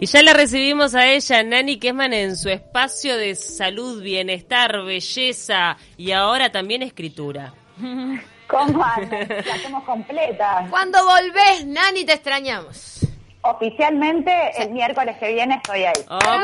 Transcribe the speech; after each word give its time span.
Y 0.00 0.06
ya 0.06 0.22
la 0.22 0.32
recibimos 0.32 0.94
a 0.94 1.08
ella, 1.08 1.42
Nani 1.42 1.80
Kesman, 1.80 2.12
en 2.12 2.36
su 2.36 2.48
espacio 2.48 3.16
de 3.16 3.34
salud, 3.34 4.00
bienestar, 4.00 4.84
belleza 4.84 5.76
y 5.96 6.12
ahora 6.12 6.52
también 6.52 6.84
escritura. 6.84 7.52
¿Cómo 8.46 8.84
andan? 8.84 9.28
La 9.44 9.54
hacemos 9.54 9.82
completa. 9.82 10.68
Cuando 10.70 11.04
volvés, 11.04 11.66
Nani, 11.66 12.04
te 12.04 12.12
extrañamos. 12.12 13.00
Oficialmente, 13.42 14.32
el 14.62 14.70
miércoles 14.70 15.16
que 15.18 15.32
viene 15.32 15.56
estoy 15.56 15.84
ahí. 15.84 16.04
¡Opa! 16.08 16.38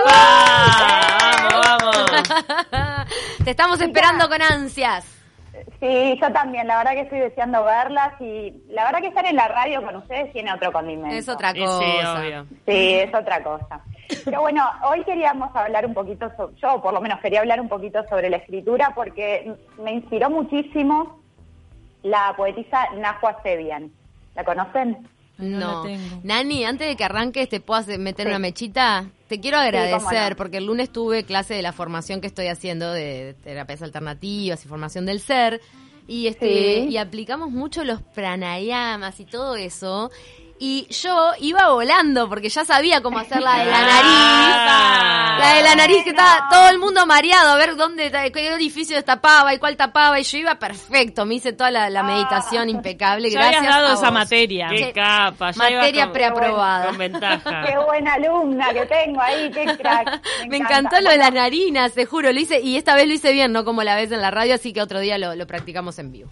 ¡Vamos, 1.53 1.67
vamos! 1.81 3.07
te 3.45 3.51
estamos 3.51 3.81
esperando 3.81 4.29
con 4.29 4.43
ansias. 4.43 5.14
Sí, 5.81 6.19
yo 6.21 6.33
también. 6.33 6.67
La 6.67 6.79
verdad 6.79 6.93
que 6.93 7.01
estoy 7.01 7.19
deseando 7.21 7.63
verlas 7.65 8.19
y 8.21 8.53
la 8.69 8.85
verdad 8.85 9.01
que 9.01 9.09
estar 9.09 9.27
en 9.27 9.37
la 9.37 9.49
radio 9.49 9.83
con 9.83 9.97
ustedes 9.97 10.33
tiene 10.33 10.53
otro 10.53 10.73
condimento. 10.73 11.15
Es 11.15 11.29
otra 11.29 11.53
cosa. 11.53 11.79
sí, 11.79 12.07
obvio. 12.07 12.47
Sí, 12.67 12.95
es 12.95 13.15
otra 13.15 13.43
cosa. 13.43 13.81
Pero 14.25 14.41
bueno, 14.43 14.65
hoy 14.89 15.03
queríamos 15.05 15.55
hablar 15.55 15.85
un 15.87 15.95
poquito, 15.95 16.31
so- 16.37 16.53
yo 16.57 16.81
por 16.81 16.93
lo 16.95 17.01
menos 17.01 17.21
quería 17.21 17.41
hablar 17.41 17.61
un 17.61 17.69
poquito 17.69 18.03
sobre 18.09 18.31
la 18.31 18.37
escritura 18.39 18.93
porque 18.95 19.53
me 19.83 19.93
inspiró 19.93 20.31
muchísimo 20.31 21.21
la 22.03 22.35
poetisa 22.37 22.87
Nahua 22.97 23.41
Sebian. 23.43 23.91
¿La 24.35 24.45
conocen? 24.45 25.09
No 25.39 25.59
la 25.59 25.67
No. 25.67 25.83
tengo. 25.83 26.21
Nani, 26.23 26.65
antes 26.65 26.87
de 26.89 26.97
que 26.97 27.05
arranques, 27.05 27.49
¿te 27.49 27.61
puedas 27.61 27.87
meter 27.99 28.27
Sí. 28.27 28.31
una 28.31 28.39
mechita? 28.39 29.11
Te 29.29 29.41
quiero 29.41 29.59
agradecer 29.59 30.37
porque 30.37 30.59
el 30.59 30.67
lunes 30.67 30.91
tuve 30.93 31.25
clase 31.25 31.55
de 31.55 31.63
la 31.63 31.73
formación 31.73 32.21
que 32.21 32.27
estoy 32.29 32.47
haciendo 32.47 32.93
de 32.93 33.35
terapias 33.43 33.83
alternativas 33.83 34.65
y 34.65 34.69
formación 34.69 35.07
del 35.07 35.21
ser. 35.21 35.61
Y 36.07 36.27
este 36.27 36.83
Sí. 36.85 36.89
y 36.91 36.97
aplicamos 36.99 37.51
mucho 37.51 37.83
los 37.83 38.03
pranayamas 38.03 39.19
y 39.21 39.25
todo 39.25 39.57
eso. 39.57 40.11
Y 40.67 40.87
yo 40.89 41.33
iba 41.41 41.69
volando 41.69 42.27
porque 42.27 42.49
ya 42.49 42.65
sabía 42.65 43.03
cómo 43.03 43.19
hacer 43.19 43.43
la 43.43 43.59
de 43.59 43.65
la 43.67 43.77
Ah. 43.77 43.83
nariz. 43.83 45.45
La 45.45 45.55
de 45.57 45.63
la 45.63 45.75
nariz 45.75 46.05
que 46.05 46.11
estaba 46.11 46.49
todo 46.49 46.71
el 46.71 46.79
mundo 46.79 47.05
mareado 47.05 47.51
a 47.51 47.57
ver 47.57 47.77
dónde, 47.77 48.11
qué 48.33 48.49
edificio 48.49 48.97
destapaba 48.97 49.53
y 49.53 49.59
cuál 49.59 49.77
tapaba. 49.77 50.19
Y 50.19 50.23
yo 50.23 50.39
iba 50.39 50.55
perfecto, 50.55 51.27
me 51.27 51.35
hice 51.35 51.53
toda 51.53 51.71
la, 51.71 51.91
la 51.91 52.03
meditación 52.03 52.71
impecable. 52.71 53.29
Ya 53.31 53.41
Gracias 53.41 53.59
habías 53.59 53.75
dado 53.75 53.89
a 53.89 53.95
esa 53.95 54.11
materia. 54.11 54.69
¡Qué 54.71 54.91
capa! 54.95 55.51
Ya 55.51 55.59
Materia 55.59 56.05
con- 56.05 56.13
preaprobada. 56.15 56.87
Con 56.87 56.97
ventaja. 56.99 57.63
Qué 57.67 57.77
buena 57.79 58.15
alumna 58.15 58.73
que 58.73 58.87
tengo 58.87 59.21
ahí, 59.21 59.51
qué 59.51 59.65
crack. 59.79 60.23
Me 60.49 60.57
encantó 60.57 60.99
lo 61.03 61.11
de 61.11 61.19
las 61.19 61.33
narinas, 61.33 61.93
te 61.93 62.07
juro, 62.07 62.33
lo 62.33 62.41
hice 62.41 62.61
y 62.61 62.79
esta 62.79 62.95
vez 62.95 63.07
lo 63.07 63.13
hice 63.13 63.33
bien, 63.33 63.53
no 63.53 63.67
como 63.67 63.83
la 63.83 63.97
vez 63.97 64.11
en 64.13 64.23
la 64.23 64.31
radio, 64.31 64.55
así 64.55 64.73
que 64.73 64.81
otro 64.81 65.01
día 65.01 65.19
lo, 65.19 65.35
lo 65.35 65.47
practicamos 65.47 65.99
en 65.99 66.11
vivo. 66.11 66.31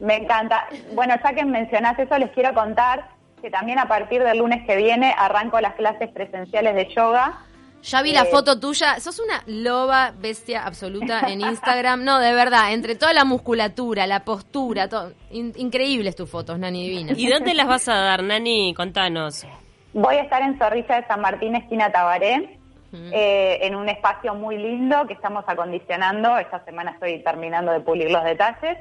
Me 0.00 0.16
encanta. 0.16 0.66
Bueno, 0.92 1.14
ya 1.24 1.32
que 1.34 1.44
mencionás 1.46 1.98
eso, 1.98 2.18
les 2.18 2.30
quiero 2.32 2.52
contar 2.52 3.08
que 3.40 3.50
también 3.50 3.78
a 3.78 3.86
partir 3.88 4.22
del 4.22 4.38
lunes 4.38 4.64
que 4.66 4.76
viene 4.76 5.14
arranco 5.16 5.60
las 5.60 5.74
clases 5.74 6.08
presenciales 6.10 6.74
de 6.74 6.88
yoga. 6.94 7.38
Ya 7.82 8.02
vi 8.02 8.12
la 8.12 8.22
Eh. 8.22 8.26
foto 8.30 8.60
tuya, 8.60 9.00
sos 9.00 9.18
una 9.20 9.42
loba 9.46 10.12
bestia 10.18 10.64
absoluta 10.66 11.20
en 11.28 11.40
Instagram. 11.40 12.04
No, 12.04 12.18
de 12.18 12.34
verdad, 12.34 12.72
entre 12.72 12.94
toda 12.94 13.14
la 13.14 13.24
musculatura, 13.24 14.06
la 14.06 14.20
postura, 14.24 14.86
todo, 14.88 15.12
in- 15.30 15.54
increíbles 15.56 16.14
tus 16.14 16.28
fotos, 16.30 16.58
Nani 16.58 16.82
Divina. 16.88 17.12
¿Y 17.16 17.26
dónde 17.28 17.54
las 17.54 17.66
vas 17.66 17.88
a 17.88 17.94
dar, 17.94 18.22
Nani? 18.22 18.74
Contanos. 18.74 19.46
Voy 19.94 20.16
a 20.16 20.22
estar 20.22 20.42
en 20.42 20.58
Zorrilla 20.58 21.00
de 21.00 21.06
San 21.06 21.20
Martín, 21.22 21.56
esquina 21.56 21.90
Tabaré, 21.90 22.58
eh, 22.92 23.58
en 23.62 23.74
un 23.74 23.88
espacio 23.88 24.34
muy 24.34 24.58
lindo 24.58 25.06
que 25.06 25.14
estamos 25.14 25.44
acondicionando. 25.46 26.36
Esta 26.38 26.62
semana 26.64 26.90
estoy 26.90 27.22
terminando 27.24 27.72
de 27.72 27.80
pulir 27.80 28.10
los 28.10 28.22
detalles. 28.24 28.78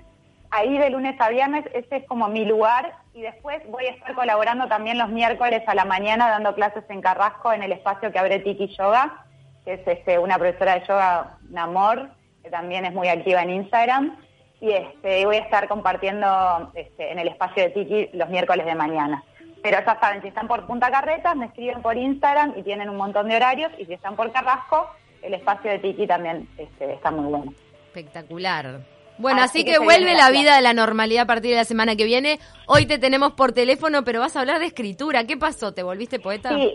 Ahí 0.52 0.78
de 0.78 0.90
lunes 0.90 1.16
a 1.20 1.30
viernes, 1.30 1.66
ese 1.74 1.98
es 1.98 2.08
como 2.08 2.28
mi 2.28 2.46
lugar. 2.46 2.94
Y 3.14 3.22
después 3.22 3.62
voy 3.70 3.86
a 3.86 3.92
estar 3.92 4.14
colaborando 4.16 4.68
también 4.68 4.98
los 4.98 5.10
miércoles 5.10 5.62
a 5.68 5.76
la 5.76 5.86
mañana 5.86 6.30
dando 6.30 6.56
clases 6.56 6.84
en 6.90 7.02
Carrasco 7.02 7.54
en 7.54 7.64
el 7.64 7.72
espacio 7.72 8.12
que 8.12 8.20
abre 8.20 8.40
Tiki 8.40 8.68
Yoga, 8.78 9.26
que 9.66 9.74
es 9.74 9.88
este, 9.88 10.18
una 10.18 10.38
profesora 10.38 10.76
de 10.76 10.88
yoga, 10.88 11.38
Namor, 11.50 12.10
que 12.42 12.50
también 12.50 12.86
es 12.86 12.94
muy 12.94 13.10
activa 13.10 13.44
en 13.44 13.52
Instagram. 13.52 14.18
Y 14.62 14.72
este, 14.72 15.26
voy 15.26 15.38
a 15.38 15.40
estar 15.40 15.68
compartiendo 15.68 16.72
este, 16.74 17.12
en 17.12 17.20
el 17.20 17.28
espacio 17.28 17.64
de 17.64 17.70
Tiki 17.70 18.10
los 18.14 18.30
miércoles 18.30 18.66
de 18.66 18.76
mañana. 18.76 19.24
Pero 19.62 19.78
ya 19.86 20.00
saben, 20.00 20.22
si 20.22 20.30
están 20.30 20.48
por 20.48 20.66
Punta 20.66 20.90
Carretas, 20.90 21.36
me 21.36 21.48
escriben 21.48 21.82
por 21.82 21.98
Instagram 21.98 22.54
y 22.56 22.64
tienen 22.64 22.90
un 22.90 22.98
montón 22.98 23.28
de 23.28 23.36
horarios. 23.36 23.72
Y 23.78 23.86
si 23.86 23.94
están 23.94 24.16
por 24.16 24.32
Carrasco, 24.32 24.90
el 25.22 25.34
espacio 25.34 25.72
de 25.72 25.80
Tiki 25.80 26.08
también 26.08 26.48
este, 26.58 26.94
está 26.94 27.12
muy 27.12 27.26
bueno. 27.26 27.54
Espectacular. 27.88 28.80
Bueno, 29.20 29.42
así, 29.42 29.60
Así 29.60 29.66
que, 29.66 29.80
vuelve 29.80 30.16
la 30.16 30.32
vida 30.32 30.56
de 30.56 30.62
la 30.62 30.74
normalidad 30.74 31.24
a 31.24 31.28
partir 31.28 31.52
de 31.52 31.58
la 31.58 31.66
semana 31.66 31.98
que 31.98 32.06
viene. 32.06 32.40
Hoy 32.68 32.86
te 32.86 32.98
tenemos 32.98 33.34
por 33.34 33.52
teléfono, 33.52 34.06
pero 34.06 34.22
vas 34.22 34.36
a 34.38 34.40
hablar 34.40 34.60
de 34.60 34.66
escritura. 34.66 35.26
¿Qué 35.26 35.36
pasó? 35.36 35.74
¿Te 35.74 35.84
volviste 35.84 36.20
poeta? 36.20 36.50
Sí, 36.50 36.74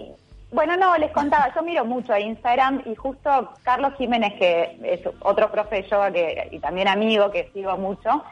bueno, 0.52 0.76
no, 0.76 0.96
les 0.98 1.10
contaba, 1.10 1.52
yo 1.54 1.62
miro 1.62 1.84
mucho 1.86 2.12
a 2.12 2.20
Instagram 2.20 2.82
y 2.84 2.94
justo 2.94 3.50
Carlos 3.62 3.94
Jiménez, 3.96 4.34
que 4.34 4.78
es 4.84 5.00
otro 5.20 5.50
profe 5.50 5.82
de 5.82 5.88
yoga 5.88 6.12
que, 6.12 6.48
y 6.52 6.60
también 6.60 6.86
amigo 6.86 7.30
que 7.32 7.50
sigo 7.54 7.76
mucho, 7.76 8.22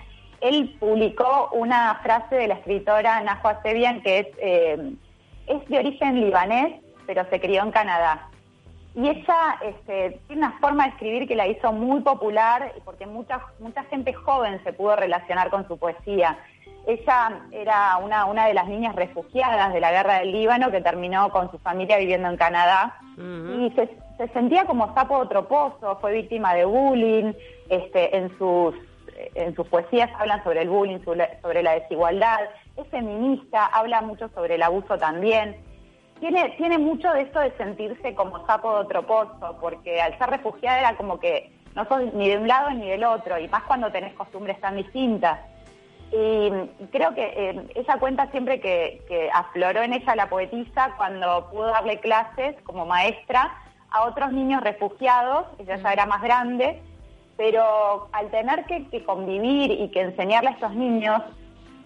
él 0.41 0.77
publicó 0.79 1.49
una 1.53 1.99
frase 2.03 2.37
de 2.37 2.49
la 2.49 2.55
escritora 2.55 3.21
Nahua 3.23 3.61
Sebian 3.63 4.03
que 4.03 4.19
es, 4.21 4.27
eh, 4.39 4.93
es 5.47 5.69
de 5.69 5.79
origen 5.79 6.21
libanés, 6.21 6.81
pero 7.07 7.27
se 7.31 7.41
crió 7.41 7.63
en 7.63 7.73
Canadá. 7.73 8.29
Y 8.95 9.09
ella 9.09 9.59
este, 9.63 10.21
tiene 10.27 10.47
una 10.47 10.59
forma 10.61 10.85
de 10.85 10.91
escribir 10.91 11.27
que 11.27 11.35
la 11.35 11.47
hizo 11.47 11.73
muy 11.73 12.01
popular 12.01 12.75
porque 12.85 13.07
mucha, 13.07 13.41
mucha 13.59 13.85
gente 13.85 14.13
joven 14.13 14.63
se 14.65 14.73
pudo 14.73 14.97
relacionar 14.97 15.49
con 15.49 15.67
su 15.67 15.79
poesía. 15.79 16.39
Ella 16.87 17.41
era 17.53 17.97
una, 17.99 18.27
una 18.27 18.47
de 18.47 18.55
las 18.55 18.69
niñas 18.69 18.95
refugiadas 18.95 19.73
de 19.73 19.81
la 19.81 19.93
guerra 19.93 20.19
del 20.19 20.33
Líbano 20.33 20.71
que 20.71 20.81
terminó 20.81 21.31
con 21.31 21.51
su 21.51 21.59
familia 21.59 21.97
viviendo 21.97 22.29
en 22.29 22.37
Canadá. 22.37 22.99
Y 23.17 23.71
se, 23.77 23.89
se 24.19 24.29
sentía 24.29 24.65
como 24.67 24.93
sapo 24.95 25.23
de 25.23 25.29
troposo, 25.29 25.99
fue 26.01 26.13
víctima 26.13 26.55
de 26.55 26.65
bullying, 26.65 27.33
este, 27.69 28.17
en 28.17 28.37
sus 28.37 28.75
en 29.35 29.55
sus 29.55 29.67
poesías 29.69 30.11
hablan 30.19 30.43
sobre 30.43 30.63
el 30.63 30.69
bullying, 30.69 30.99
sobre 31.05 31.63
la 31.63 31.73
desigualdad, 31.75 32.41
es 32.77 32.87
feminista, 32.89 33.67
habla 33.67 34.01
mucho 34.01 34.29
sobre 34.31 34.57
el 34.57 34.63
abuso 34.63 34.99
también 34.99 35.57
tiene, 36.23 36.51
tiene 36.51 36.79
mucho 36.79 37.13
de 37.13 37.23
eso 37.23 37.41
de 37.41 37.51
sentirse 37.57 38.15
como 38.15 38.47
sapo 38.47 38.73
de 38.75 38.81
otro 38.83 39.05
pozo, 39.05 39.57
porque 39.61 40.01
al 40.01 40.17
ser 40.19 40.31
refugiada 40.31 40.79
era 40.79 40.97
como 40.97 41.19
que 41.19 41.53
no 41.75 41.85
sos 41.87 42.15
ni 42.15 42.29
de 42.29 42.39
un 42.39 42.47
lado 42.47 42.71
ni 42.71 42.89
del 42.89 43.03
otro, 43.03 43.41
y 43.41 43.49
más 43.49 43.65
cuando 43.65 43.91
tenés 43.91 44.15
costumbres 44.15 44.61
tan 44.61 44.77
distintas. 44.77 45.41
Y 46.13 46.49
creo 46.93 47.13
que 47.17 47.25
eh, 47.25 47.67
ella 47.75 47.97
cuenta 47.99 48.31
siempre 48.31 48.61
que, 48.61 49.03
que 49.09 49.31
afloró 49.35 49.83
en 49.83 49.95
ella 49.95 50.15
la 50.15 50.29
poetisa 50.29 50.95
cuando 50.97 51.49
pudo 51.51 51.67
darle 51.67 51.99
clases 51.99 52.55
como 52.63 52.87
maestra 52.87 53.53
a 53.91 54.05
otros 54.05 54.31
niños 54.31 54.63
refugiados, 54.63 55.47
ella 55.59 55.75
ya 55.75 55.93
era 55.93 56.07
más 56.07 56.23
grande, 56.23 56.81
pero 57.37 58.09
al 58.13 58.31
tener 58.31 58.65
que, 58.67 58.87
que 58.91 59.05
convivir 59.05 59.73
y 59.73 59.91
que 59.91 60.03
enseñarle 60.03 60.51
a 60.51 60.53
estos 60.53 60.73
niños, 60.77 61.21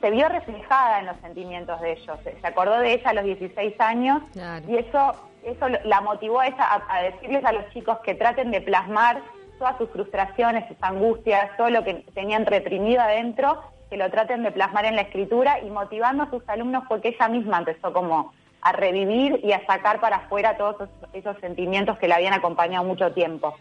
se 0.01 0.11
vio 0.11 0.29
reflejada 0.29 1.01
en 1.01 1.07
los 1.07 1.17
sentimientos 1.19 1.81
de 1.81 1.93
ellos. 1.93 2.19
Se 2.25 2.47
acordó 2.47 2.79
de 2.79 2.95
ella 2.95 3.11
a 3.11 3.15
los 3.15 3.25
16 3.25 3.75
años 3.81 4.23
Claro. 4.33 4.65
y 4.69 4.77
eso, 4.77 5.13
eso 5.45 5.69
la 5.85 6.01
motivó 6.01 6.41
a 6.41 6.47
ella 6.49 6.65
a, 6.65 6.97
a 6.97 7.03
decirles 7.03 7.45
a 7.45 7.53
los 7.53 7.69
chicos 7.71 7.99
que 8.01 8.15
traten 8.15 8.51
de 8.51 8.61
plasmar 8.61 9.21
todas 9.59 9.77
sus 9.79 9.89
frustraciones, 9.91 10.69
sus 10.69 10.77
angustias, 10.83 11.57
todo 11.57 11.71
lo 11.71 11.83
que 11.85 11.95
tenían 12.15 12.45
reprimido 12.47 13.01
adentro, 13.01 13.63
que 13.89 13.97
lo 13.97 14.11
traten 14.11 14.43
de 14.43 14.51
plasmar 14.53 14.85
en 14.85 14.97
la 14.97 15.03
escritura 15.03 15.61
y 15.61 15.71
motivando 15.71 16.25
a 16.25 16.31
sus 16.31 16.47
alumnos 16.49 16.85
porque 16.89 17.09
ella 17.09 17.29
misma 17.29 17.59
empezó 17.59 17.93
como 17.93 18.33
a 18.61 18.73
revivir 18.73 19.41
y 19.45 19.53
a 19.53 19.65
sacar 19.67 20.01
para 20.01 20.17
afuera 20.17 20.57
todos 20.57 20.75
esos, 20.75 20.89
esos 21.13 21.39
sentimientos 21.41 21.97
que 21.99 22.09
la 22.09 22.17
habían 22.17 22.33
acompañado 22.35 22.85
mucho 22.85 23.13
tiempo. 23.13 23.55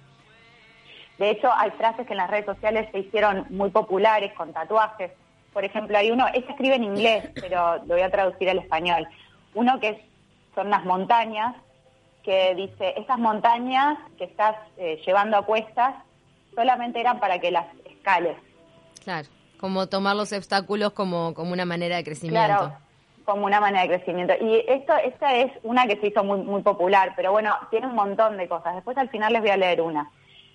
De 1.19 1.29
hecho, 1.29 1.49
hay 1.55 1.71
frases 1.71 2.05
que 2.07 2.13
en 2.13 2.17
las 2.17 2.29
redes 2.29 2.45
sociales 2.45 2.89
se 2.91 2.99
hicieron 2.99 3.45
muy 3.49 3.69
populares 3.69 4.33
con 4.33 4.51
tatuajes. 4.51 5.11
Por 5.55 5.63
ejemplo, 5.63 5.97
hay 5.97 6.11
uno, 6.11 6.25
ella 6.33 6.49
escribe 6.49 6.75
en 6.75 6.83
inglés, 6.83 7.29
pero 7.39 7.77
lo 7.77 7.93
voy 7.95 8.01
a 8.01 8.09
traducir 8.11 8.49
al 8.49 8.57
español. 8.59 9.07
Uno 9.53 9.79
que 9.79 9.87
es- 9.87 10.01
son 10.53 10.69
las 10.69 10.83
montañas, 10.83 11.55
que 12.23 12.53
dice, 12.55 12.93
estas 12.97 13.17
montañas 13.17 13.97
que 14.17 14.25
estás 14.25 14.57
eh, 14.75 15.01
llevando 15.05 15.37
a 15.37 15.45
cuestas 15.45 15.95
solamente 16.53 16.99
eran 16.99 17.21
para 17.21 17.39
que 17.39 17.51
las 17.51 17.67
escales. 17.85 18.35
Claro, 19.05 19.29
como 19.57 19.87
tomar 19.87 20.17
los 20.17 20.33
obstáculos 20.33 20.91
como, 20.91 21.33
como 21.33 21.53
una 21.53 21.63
manera 21.63 21.95
de 21.95 22.03
crecimiento. 22.03 22.47
Claro, 22.47 22.77
como 23.23 23.45
una 23.45 23.61
manera 23.61 23.83
de 23.83 23.95
crecimiento. 23.95 24.33
Y 24.41 24.61
esto, 24.67 24.93
esta 25.05 25.35
es 25.37 25.53
una 25.63 25.87
que 25.87 25.95
se 26.01 26.07
hizo 26.07 26.21
muy, 26.25 26.39
muy 26.39 26.63
popular, 26.63 27.13
pero 27.15 27.31
bueno, 27.31 27.55
tiene 27.71 27.87
un 27.87 27.95
montón 27.95 28.35
de 28.35 28.49
cosas. 28.49 28.75
Después 28.75 28.97
al 28.97 29.07
final 29.09 29.31
les 29.31 29.41
voy 29.41 29.51
a 29.51 29.57
leer 29.57 29.79
una. 29.81 30.11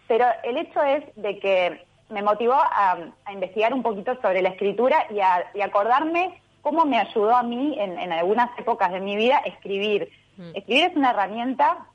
Pero 0.08 0.26
el 0.44 0.58
hecho 0.58 0.82
es 0.82 1.04
de 1.16 1.38
que 1.38 1.86
me 2.10 2.22
motivó 2.22 2.54
a, 2.54 2.98
a 3.24 3.32
investigar 3.32 3.72
un 3.72 3.82
poquito 3.82 4.20
sobre 4.20 4.42
la 4.42 4.50
escritura 4.50 5.06
y 5.10 5.20
a 5.20 5.50
y 5.54 5.60
acordarme 5.60 6.40
cómo 6.62 6.84
me 6.84 6.98
ayudó 6.98 7.34
a 7.34 7.42
mí 7.42 7.76
en, 7.78 7.98
en 7.98 8.12
algunas 8.12 8.50
épocas 8.58 8.92
de 8.92 9.00
mi 9.00 9.16
vida 9.16 9.38
escribir. 9.44 10.10
Escribir 10.54 10.84
es 10.90 10.96
una 10.96 11.10
herramienta 11.10 11.86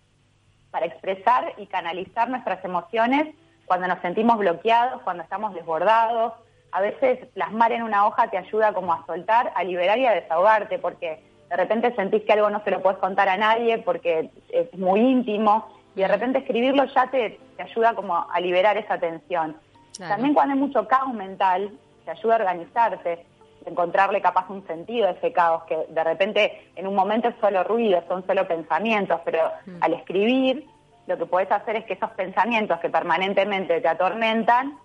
para 0.70 0.86
expresar 0.86 1.54
y 1.58 1.66
canalizar 1.66 2.30
nuestras 2.30 2.64
emociones 2.64 3.34
cuando 3.66 3.88
nos 3.88 4.00
sentimos 4.02 4.38
bloqueados, 4.38 5.02
cuando 5.02 5.24
estamos 5.24 5.54
desbordados. 5.56 6.34
A 6.72 6.82
veces 6.82 7.26
plasmar 7.34 7.72
en 7.72 7.82
una 7.82 8.06
hoja 8.06 8.30
te 8.30 8.38
ayuda 8.38 8.74
como 8.74 8.94
a 8.94 9.06
soltar, 9.06 9.52
a 9.56 9.64
liberar 9.64 9.98
y 9.98 10.06
a 10.06 10.12
desahogarte, 10.12 10.78
porque 10.78 11.24
de 11.50 11.56
repente 11.56 11.96
sentís 11.96 12.24
que 12.24 12.34
algo 12.34 12.50
no 12.50 12.64
se 12.64 12.72
lo 12.72 12.82
puedes 12.82 13.00
contar 13.00 13.30
a 13.30 13.38
nadie 13.38 13.80
porque 13.80 14.30
es 14.50 14.72
muy 14.74 15.00
íntimo 15.00 15.68
y 15.96 16.02
de 16.02 16.08
repente 16.08 16.40
escribirlo 16.40 16.86
ya 16.86 17.10
te, 17.10 17.40
te 17.56 17.64
ayuda 17.64 17.94
como 17.96 18.30
a 18.30 18.40
liberar 18.40 18.78
esa 18.78 19.00
tensión. 19.00 19.56
Claro. 19.98 20.14
También 20.14 20.34
cuando 20.34 20.54
hay 20.54 20.60
mucho 20.60 20.88
caos 20.88 21.14
mental, 21.14 21.72
te 22.06 22.12
ayuda 22.12 22.34
a 22.36 22.38
organizarte, 22.38 23.26
encontrarle 23.66 24.22
capaz 24.22 24.50
un 24.50 24.66
sentido 24.68 25.08
a 25.08 25.12
ese 25.12 25.32
caos, 25.34 25.64
que 25.64 25.78
de 25.90 26.04
repente 26.04 26.70
en 26.76 26.86
un 26.88 26.96
momento 26.96 27.30
es 27.30 27.36
solo 27.42 27.64
ruido, 27.64 28.04
son 28.08 28.26
solo 28.28 28.48
pensamientos, 28.48 29.20
pero 29.26 29.40
Mm. 29.66 29.78
al 29.82 29.94
escribir 29.94 30.66
lo 31.08 31.18
que 31.18 31.26
podés 31.26 31.52
hacer 31.52 31.76
es 31.78 31.86
que 31.86 31.94
esos 31.94 32.10
pensamientos 32.12 32.80
que 32.80 32.90
permanentemente 32.90 33.80
te 33.82 33.88
atormentan, 33.88 34.78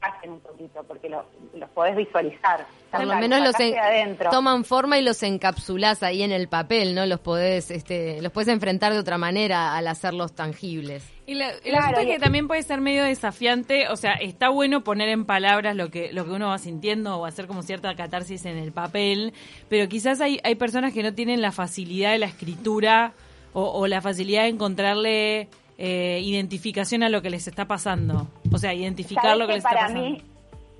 pasen 0.00 0.30
un 0.32 0.40
poquito, 0.40 0.82
porque 0.84 1.08
lo- 1.10 1.26
los 1.54 1.68
podés 1.70 1.94
visualizar. 1.94 2.64
Por 2.90 3.04
lo 3.04 3.14
menos 3.16 3.40
los 3.40 3.60
en- 3.60 4.16
toman 4.30 4.64
forma 4.64 4.96
y 4.98 5.02
los 5.02 5.22
encapsulás 5.22 6.02
ahí 6.02 6.22
en 6.22 6.32
el 6.32 6.48
papel, 6.48 6.94
¿no? 6.94 7.04
Los 7.04 7.20
podés, 7.20 7.70
este, 7.70 8.22
los 8.22 8.32
podés 8.32 8.48
enfrentar 8.48 8.92
de 8.94 8.98
otra 8.98 9.18
manera 9.18 9.76
al 9.76 9.86
hacerlos 9.88 10.32
tangibles. 10.34 11.04
Y 11.30 11.34
la, 11.34 11.50
el 11.50 11.60
Claro, 11.62 12.02
y- 12.02 12.06
que 12.06 12.18
también 12.18 12.48
puede 12.48 12.62
ser 12.64 12.80
medio 12.80 13.04
desafiante, 13.04 13.88
o 13.88 13.94
sea, 13.96 14.14
está 14.14 14.48
bueno 14.48 14.82
poner 14.82 15.08
en 15.10 15.24
palabras 15.26 15.76
lo 15.76 15.88
que 15.88 16.12
lo 16.12 16.24
que 16.24 16.32
uno 16.32 16.48
va 16.48 16.58
sintiendo 16.58 17.16
o 17.18 17.24
hacer 17.26 17.46
como 17.46 17.62
cierta 17.62 17.94
catarsis 17.94 18.44
en 18.46 18.58
el 18.58 18.72
papel, 18.72 19.32
pero 19.68 19.88
quizás 19.88 20.20
hay, 20.20 20.40
hay 20.42 20.56
personas 20.56 20.92
que 20.92 21.04
no 21.04 21.14
tienen 21.14 21.40
la 21.40 21.52
facilidad 21.52 22.10
de 22.10 22.18
la 22.18 22.26
escritura 22.26 23.12
o, 23.52 23.62
o 23.62 23.86
la 23.86 24.00
facilidad 24.00 24.42
de 24.42 24.48
encontrarle 24.48 25.48
eh, 25.78 26.20
identificación 26.22 27.04
a 27.04 27.08
lo 27.08 27.22
que 27.22 27.30
les 27.30 27.46
está 27.46 27.64
pasando. 27.66 28.26
O 28.52 28.58
sea, 28.58 28.74
identificar 28.74 29.22
¿Sabés 29.24 29.38
lo 29.38 29.46
que 29.46 29.52
que 29.52 29.56
les 29.58 29.64
está 29.64 29.70
para 29.70 29.86
pasando. 29.86 30.02
mí, 30.10 30.22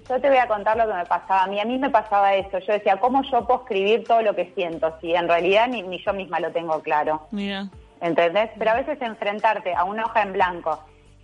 yo 0.08 0.20
te 0.20 0.28
voy 0.28 0.38
a 0.38 0.48
contar 0.48 0.76
lo 0.76 0.86
que 0.88 0.94
me 0.94 1.06
pasaba 1.06 1.44
a 1.44 1.46
mí. 1.46 1.60
A 1.60 1.64
mí 1.64 1.78
me 1.78 1.90
pasaba 1.90 2.34
eso. 2.34 2.58
Yo 2.58 2.72
decía, 2.72 2.96
¿cómo 2.98 3.22
yo 3.30 3.46
puedo 3.46 3.60
escribir 3.60 4.02
todo 4.04 4.20
lo 4.22 4.34
que 4.34 4.50
siento? 4.56 4.92
Si 5.00 5.14
en 5.14 5.28
realidad 5.28 5.68
ni, 5.68 5.82
ni 5.82 6.02
yo 6.04 6.12
misma 6.12 6.40
lo 6.40 6.50
tengo 6.50 6.80
claro. 6.82 7.28
Mira. 7.30 7.68
¿Entendés? 8.00 8.50
Pero 8.58 8.70
a 8.70 8.74
veces 8.74 9.00
enfrentarte 9.02 9.74
a 9.74 9.84
una 9.84 10.04
hoja 10.06 10.22
en 10.22 10.32
blanco 10.32 10.82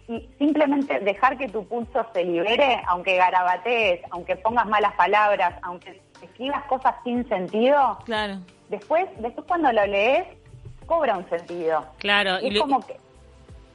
y 0.08 0.28
simplemente 0.38 1.00
dejar 1.00 1.37
que 1.37 1.49
tu 1.49 1.67
pulso 1.67 2.06
se 2.12 2.23
libere, 2.25 2.82
aunque 2.87 3.17
garabatees, 3.17 4.00
aunque 4.11 4.37
pongas 4.37 4.67
malas 4.67 4.93
palabras, 4.94 5.55
aunque 5.62 6.00
escribas 6.23 6.62
cosas 6.64 6.94
sin 7.02 7.28
sentido, 7.28 7.99
Claro. 8.05 8.38
después, 8.69 9.06
después 9.19 9.46
cuando 9.49 9.73
lo 9.73 9.84
lees, 9.87 10.26
cobra 10.87 11.17
un 11.17 11.28
sentido. 11.28 11.84
Claro, 11.99 12.38
y 12.40 12.49
es 12.49 12.55
lo- 12.55 12.61
como 12.61 12.87
que 12.87 12.96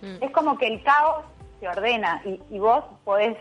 Mm. 0.02 0.24
es 0.24 0.32
como 0.32 0.58
que 0.58 0.68
el 0.68 0.82
caos 0.84 1.26
se 1.60 1.68
ordena 1.68 2.22
y, 2.26 2.40
y 2.50 2.58
vos 2.60 2.84
podés 3.04 3.38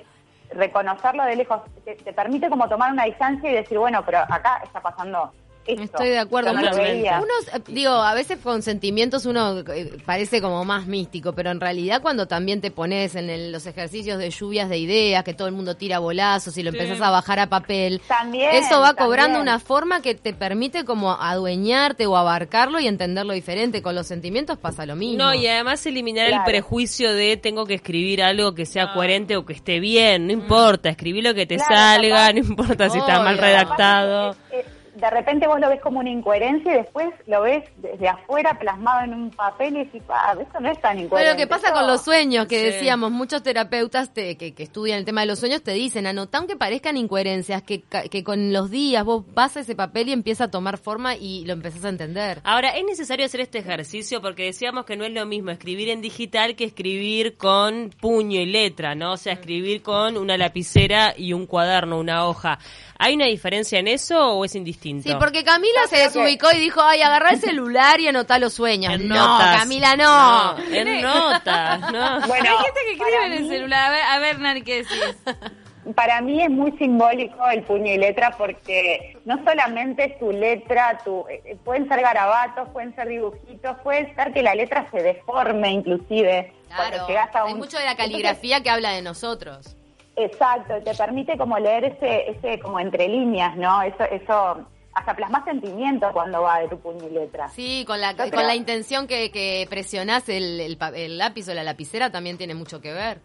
reconocerlo 0.51 1.25
de 1.25 1.37
lejos. 1.37 1.63
Te, 1.85 1.95
te 1.95 2.13
permite 2.13 2.51
como 2.51 2.69
tomar 2.69 2.93
una 2.93 3.05
distancia 3.05 3.51
y 3.51 3.55
decir, 3.55 3.79
bueno, 3.79 4.03
pero 4.05 4.19
acá 4.19 4.61
está 4.65 4.81
pasando 4.81 5.33
esto. 5.67 5.83
Estoy 5.83 6.09
de 6.09 6.19
acuerdo. 6.19 6.51
Yo 6.51 6.57
no 6.57 6.63
lo 6.63 6.71
Mucho- 6.71 6.83
veía. 6.83 7.19
Unos, 7.19 7.55
eh, 7.55 7.61
digo, 7.69 7.93
a 7.93 8.15
veces 8.15 8.39
con 8.43 8.63
sentimientos 8.63 9.27
uno 9.27 9.61
eh, 9.73 9.99
parece 10.05 10.41
como 10.41 10.65
más 10.65 10.87
místico, 10.87 11.33
pero 11.33 11.51
en 11.51 11.61
realidad 11.61 12.03
cuando 12.03 12.27
también 12.27 12.61
te 12.61 12.71
pones 12.71 13.15
en 13.15 13.31
el- 13.31 13.53
los 13.53 13.67
ejercicios 13.67 14.19
de 14.19 14.31
lluvias 14.31 14.69
de 14.69 14.79
ideas, 14.79 15.23
que 15.25 15.35
todo 15.35 15.49
el 15.49 15.55
mundo 15.55 15.77
tira 15.77 15.99
bolazos 15.99 16.57
y 16.57 16.63
lo 16.63 16.71
Sí. 16.73 16.79
empezás 16.79 17.01
a 17.01 17.11
bajar 17.11 17.39
a 17.39 17.47
papel, 17.49 18.01
También, 18.09 18.51
eso 18.55 18.81
va 18.81 18.95
cobrando 18.95 19.39
también. 19.39 19.43
una 19.43 19.59
forma 19.61 20.03
que 20.03 20.15
te 20.15 20.33
permite 20.33 20.85
como 20.85 21.13
adueñarte 21.13 22.07
o 22.07 22.17
abarcarlo 22.17 22.81
y 22.81 22.87
entenderlo 22.87 23.33
diferente. 23.33 23.83
Con 23.83 23.95
los 23.95 24.07
sentimientos 24.07 24.59
pasa 24.59 24.87
lo 24.87 24.97
mismo. 24.97 25.19
No, 25.25 25.35
y 25.35 25.47
además 25.47 25.85
eliminar 25.87 26.27
el 26.29 26.43
prejuicio 26.45 27.13
de 27.15 27.37
tengo 27.37 27.67
que 27.67 27.75
escribir 27.75 28.23
algo 28.23 28.55
que 28.55 28.67
sea 28.67 28.93
coherente 28.93 29.37
o 29.37 29.45
que 29.47 29.53
esté 29.53 29.81
bien, 29.81 30.27
no 30.27 30.33
importa, 30.33 30.89
escribí 30.89 31.23
lo 31.23 31.35
que 31.35 31.47
te 31.47 31.57
Claro, 31.57 31.75
salga, 31.75 32.33
no 32.33 32.39
importa 32.39 32.89
si 32.91 32.99
está 32.99 33.19
mal 33.21 33.35
Obvio. 33.35 33.43
redactado. 33.43 34.31
Eh, 34.33 34.37
eh, 34.53 34.65
de 34.95 35.11
repente 35.11 35.47
vos 35.47 35.61
lo 35.61 35.69
ves 35.69 35.81
como 35.81 36.01
una 36.01 36.11
incoherencia 36.11 36.73
y 36.73 36.77
después 36.79 37.09
lo 37.27 37.43
ves 37.43 37.65
desde 37.77 38.09
afuera 38.09 38.59
plasmado 38.59 39.05
en 39.05 39.15
un 39.15 39.31
papel 39.31 39.77
y 39.77 39.85
decís, 39.85 40.03
ah, 40.09 40.35
eso 40.41 40.61
no 40.61 40.71
es 40.71 40.81
tan 40.81 40.93
Bueno, 40.95 41.05
incoherente. 41.07 41.33
lo 41.33 41.39
que 41.39 41.47
pasa 41.47 41.69
Eso- 41.69 41.77
con 41.77 41.87
los 41.87 42.03
sueños, 42.03 42.47
que 42.47 42.59
Sí. 42.59 42.65
decíamos, 42.67 43.11
muchos 43.11 43.43
terapeutas 43.43 44.13
te- 44.13 44.37
que, 44.37 44.55
que 44.55 44.63
estudian 44.63 44.99
el 44.99 45.05
tema 45.05 45.21
de 45.23 45.29
los 45.29 45.39
sueños 45.39 45.63
te 45.63 45.73
dicen, 45.73 46.07
anota 46.07 46.39
aunque 46.39 46.57
parezcan 46.57 46.97
incoherencias, 46.97 47.63
que, 47.63 47.83
que 48.11 48.25
con 48.25 48.53
los 48.53 48.71
días 48.71 49.05
vos 49.05 49.25
vas 49.35 49.57
a 49.57 49.61
ese 49.61 49.75
papel 49.75 50.09
y 50.09 50.13
empieza 50.13 50.45
a 50.45 50.51
tomar 50.51 50.79
forma 50.79 51.15
y 51.17 51.45
lo 51.45 51.53
empezás 51.53 51.85
a 51.85 51.89
entender. 51.89 52.41
Ahora, 52.45 52.71
es 52.71 52.85
necesario 52.85 53.27
hacer 53.27 53.41
este 53.41 53.59
ejercicio 53.59 54.21
porque 54.21 54.45
decíamos 54.45 54.85
que 54.85 54.97
no 54.97 55.05
es 55.05 55.13
lo 55.13 55.25
mismo 55.27 55.51
escribir 55.51 55.89
en 55.91 56.01
digital 56.01 56.57
que 56.57 56.65
escribir 56.65 57.37
con 57.37 57.91
puño 58.01 58.41
y 58.41 58.47
letra, 58.47 58.95
¿no? 58.95 59.13
O 59.13 59.17
sea, 59.17 59.35
escribir 59.35 59.83
con 59.83 60.17
una 60.17 60.37
lapicera 60.37 61.15
y 61.17 61.33
un 61.33 61.47
cuaderno, 61.47 61.99
una 61.99 62.27
hoja. 62.27 62.59
¿Hay 62.99 63.15
una 63.15 63.27
diferencia 63.27 63.79
en 63.79 63.89
eso 63.89 64.19
o 64.35 64.45
es 64.45 64.55
indistinto? 64.55 64.81
Sí, 65.03 65.15
porque 65.19 65.45
Camila 65.45 65.81
se 65.89 65.99
desubicó 65.99 66.51
y 66.53 66.59
dijo, 66.59 66.81
ay, 66.83 67.03
agarrá 67.03 67.31
el 67.31 67.41
celular 67.41 68.01
y 68.01 68.09
anotá 68.09 68.39
los 68.39 68.53
sueños. 68.55 68.95
En 68.95 69.09
no, 69.09 69.15
notas. 69.15 69.57
Camila, 69.61 69.97
no. 69.97 70.59
en 70.73 71.01
notas, 71.03 71.81
¿no? 71.93 72.21
Bueno, 72.27 72.51
Hay 72.51 72.65
gente 72.65 72.81
que 72.85 72.93
escribe 72.93 73.27
en 73.27 73.33
el 73.33 73.49
celular. 73.49 73.87
A 73.87 73.91
ver, 73.91 74.03
a 74.05 74.19
ver 74.19 74.39
Nani, 74.41 74.63
¿qué 74.63 74.77
decís? 74.83 75.17
Para 75.95 76.21
mí 76.21 76.43
es 76.43 76.51
muy 76.51 76.73
simbólico 76.73 77.49
el 77.51 77.63
puño 77.63 77.91
y 77.93 77.97
letra 77.97 78.33
porque 78.37 79.17
no 79.25 79.43
solamente 79.45 80.05
es 80.05 80.19
tu 80.19 80.31
letra, 80.31 80.99
tu, 81.05 81.25
eh, 81.29 81.57
pueden 81.65 81.89
ser 81.89 82.03
garabatos, 82.03 82.69
pueden 82.69 82.95
ser 82.95 83.09
dibujitos, 83.09 83.77
puede 83.83 84.15
ser 84.15 84.33
que 84.33 84.43
la 84.43 84.55
letra 84.55 84.87
se 84.91 85.03
deforme 85.03 85.71
inclusive. 85.71 86.53
cuando 86.69 86.91
Claro, 86.97 87.09
llegas 87.09 87.35
a 87.35 87.45
hay 87.45 87.53
un- 87.55 87.59
mucho 87.59 87.79
de 87.79 87.87
la 87.87 87.97
caligrafía 87.97 88.63
que 88.63 88.69
habla 88.71 88.91
de 88.91 89.01
nosotros. 89.03 89.75
Exacto, 90.17 90.75
te 90.85 90.95
permite 90.95 91.39
como 91.39 91.59
leer 91.59 91.85
ese, 91.85 92.31
ese 92.31 92.59
como 92.61 92.79
entre 92.79 93.09
líneas, 93.09 93.57
¿no? 93.57 93.81
Eso, 93.83 94.05
eso, 94.05 94.59
hasta 94.95 95.15
plasmas 95.15 95.45
sentimiento 95.45 96.11
cuando 96.13 96.43
va 96.43 96.61
de 96.61 96.69
tu 96.69 96.79
puño 96.79 97.07
y 97.09 97.13
letra. 97.13 97.49
Sí, 97.49 97.85
con 97.87 98.01
la, 98.01 98.17
con 98.17 98.47
la 98.47 98.55
intención 98.55 99.07
que, 99.07 99.31
que 99.31 99.67
presionás 99.71 100.29
el, 100.29 100.61
el 100.61 100.79
el 100.95 101.19
lápiz 101.19 101.49
o 101.49 101.55
la 101.55 101.63
lapicera 101.63 102.11
también 102.11 102.39
tiene 102.39 102.55
mucho 102.55 102.81
que 102.81 102.93
ver. 102.93 103.21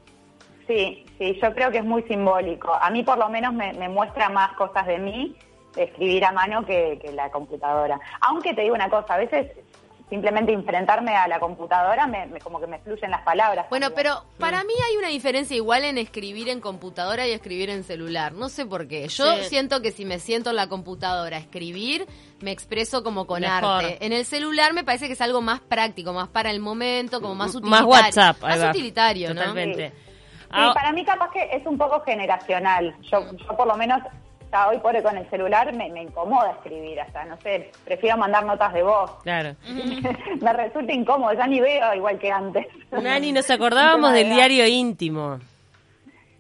Sí, 0.68 1.06
sí, 1.18 1.40
yo 1.42 1.54
creo 1.54 1.72
que 1.72 1.80
es 1.80 1.86
muy 1.86 2.04
simbólico. 2.04 2.74
A 2.74 2.90
mí 2.90 3.04
por 3.04 3.18
lo 3.18 3.30
menos 3.30 3.54
me, 3.54 3.74
me 3.74 3.90
muestra 3.90 4.30
más 4.30 4.54
cosas 4.54 4.86
de 4.88 4.98
mí 4.98 5.36
de 5.76 5.84
escribir 5.84 6.26
a 6.26 6.32
mano 6.32 6.66
que, 6.66 7.00
que 7.02 7.12
la 7.12 7.30
computadora. 7.30 8.00
Aunque 8.22 8.54
te 8.54 8.62
digo 8.62 8.76
una 8.76 8.90
cosa, 8.90 9.16
a 9.16 9.18
veces 9.18 9.52
simplemente 10.10 10.54
enfrentarme 10.54 11.16
a 11.16 11.28
la 11.28 11.40
computadora 11.40 12.06
me, 12.08 12.28
me- 12.28 12.40
como 12.40 12.60
que 12.60 12.68
me 12.68 12.78
fluyen 12.80 13.10
las 13.10 13.22
palabras. 13.24 13.66
Bueno, 13.70 13.88
también. 13.88 14.14
pero 14.14 14.26
para 14.38 14.64
mí 14.64 14.74
hay 14.90 14.98
una 14.98 15.08
diferencia 15.08 15.56
igual 15.56 15.84
en 15.84 15.98
escribir 15.98 16.48
en 16.50 16.62
computadora 16.62 17.28
y 17.28 17.32
escribir 17.32 17.70
en 17.72 17.84
celular. 17.84 18.34
No 18.34 18.50
sé 18.50 18.66
por 18.66 18.88
qué. 18.88 19.08
Yo 19.08 19.26
Sí. 19.38 19.44
siento 19.46 19.82
que 19.82 19.92
si 19.92 20.06
me 20.06 20.20
siento 20.20 20.52
en 20.52 20.58
la 20.58 20.68
computadora 20.70 21.38
a 21.38 21.40
escribir, 21.40 22.06
me 22.42 22.52
expreso 22.52 23.04
como 23.04 23.26
con 23.26 23.42
Mejor. 23.42 23.84
arte. 23.86 23.98
En 24.06 24.14
el 24.14 24.26
celular 24.26 24.74
me 24.74 24.84
parece 24.84 25.08
que 25.08 25.14
es 25.14 25.22
algo 25.22 25.42
más 25.42 25.60
práctico, 25.62 26.14
más 26.14 26.28
para 26.30 26.52
el 26.52 26.60
momento, 26.60 27.20
como 27.22 27.34
más 27.34 27.48
Más 27.48 27.56
utilitario. 27.56 27.88
WhatsApp, 27.88 28.38
ahí 28.44 28.50
Más 28.60 28.64
va. 28.66 28.70
utilitario, 28.70 29.30
¿no? 29.34 29.42
Totalmente. 29.42 29.90
Sí. 29.90 29.96
Sí, 29.98 30.52
Ah, 30.52 30.72
para 30.74 30.94
mí 30.94 31.04
capaz 31.04 31.32
que 31.32 31.50
es 31.52 31.66
un 31.66 31.78
poco 31.78 32.02
generacional. 32.06 32.96
Yo, 33.12 33.26
yo 33.36 33.58
por 33.58 33.68
lo 33.68 33.76
menos 33.76 34.02
ya 34.56 34.70
hoy 34.70 34.78
por 34.78 34.96
hoy 34.96 35.04
con 35.04 35.18
el 35.18 35.30
celular 35.30 35.74
me, 35.74 35.90
me 35.90 36.04
incomoda 36.04 36.52
escribir 36.52 37.00
hasta, 37.02 37.26
no 37.26 37.38
sé, 37.42 37.72
prefiero 37.84 38.18
mandar 38.18 38.46
notas 38.46 38.74
de 38.74 38.84
voz. 38.84 39.12
Claro. 39.24 39.56
me 40.42 40.54
resulta 40.54 40.94
incómodo, 40.94 41.34
ya 41.34 41.46
ni 41.46 41.60
veo 41.60 41.94
igual 41.94 42.18
que 42.18 42.32
antes. 42.32 42.66
Nani, 42.92 43.34
nos 43.34 43.50
acordábamos 43.50 44.14
del 44.14 44.30
diario 44.30 44.66
íntimo. 44.66 45.40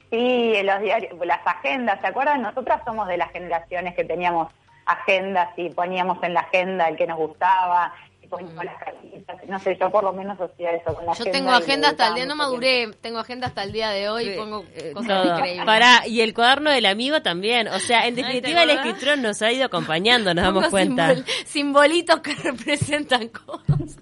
Sí, 0.10 0.53
los 0.63 0.79
diarios, 0.81 1.13
las 1.25 1.45
agendas, 1.45 2.00
¿se 2.00 2.07
acuerdan? 2.07 2.41
Nosotras 2.41 2.81
somos 2.86 3.07
de 3.10 3.17
las 3.17 3.31
generaciones 3.31 3.95
que 3.95 4.05
teníamos 4.05 4.48
agendas 4.86 5.50
y 5.57 5.69
poníamos 5.72 6.24
en 6.24 6.36
la 6.36 6.41
agenda 6.41 6.88
el 6.88 6.95
que 6.95 7.07
nos 7.07 7.17
gustaba, 7.17 7.93
las 8.42 8.77
cartitas, 8.84 9.38
no 9.48 9.60
sé, 9.60 9.77
yo 9.80 9.89
por 9.92 10.04
lo 10.04 10.13
menos 10.13 10.39
hacía 10.39 10.72
eso 10.72 10.94
con 10.94 11.06
la 11.06 11.13
Yo 11.13 11.24
agenda 11.24 11.32
tengo 11.32 11.51
agenda 11.51 11.89
hasta 11.89 12.08
el 12.08 12.13
día, 12.15 12.25
no 12.25 12.36
maduré, 12.36 12.92
tengo 13.01 13.20
agenda 13.20 13.48
hasta 13.48 13.63
el 13.63 13.72
día 13.72 13.89
de 13.89 14.10
hoy 14.10 14.30
y 14.30 14.36
pongo 14.38 14.65
Eh, 14.75 14.92
cosas 14.94 15.24
todo. 15.24 15.36
increíbles. 15.38 15.65
Pará, 15.65 16.08
y 16.08 16.22
el 16.22 16.34
cuaderno 16.34 16.72
del 16.72 16.86
amigo 16.86 17.22
también. 17.22 17.68
O 17.68 17.80
sea, 17.80 18.08
en 18.08 18.15
definitiva, 18.15 18.62
acordás? 18.62 18.86
escritura 18.86 19.15
nos 19.15 19.42
ha 19.42 19.51
ido 19.51 19.65
acompañando, 19.65 20.34
nos 20.34 20.46
Pongo 20.46 20.60
damos 20.60 20.72
cuenta. 20.72 21.13
simbol- 21.13 21.25
simbolitos 21.46 22.20
que 22.20 22.34
representan 22.44 23.27
cosas. 23.30 23.98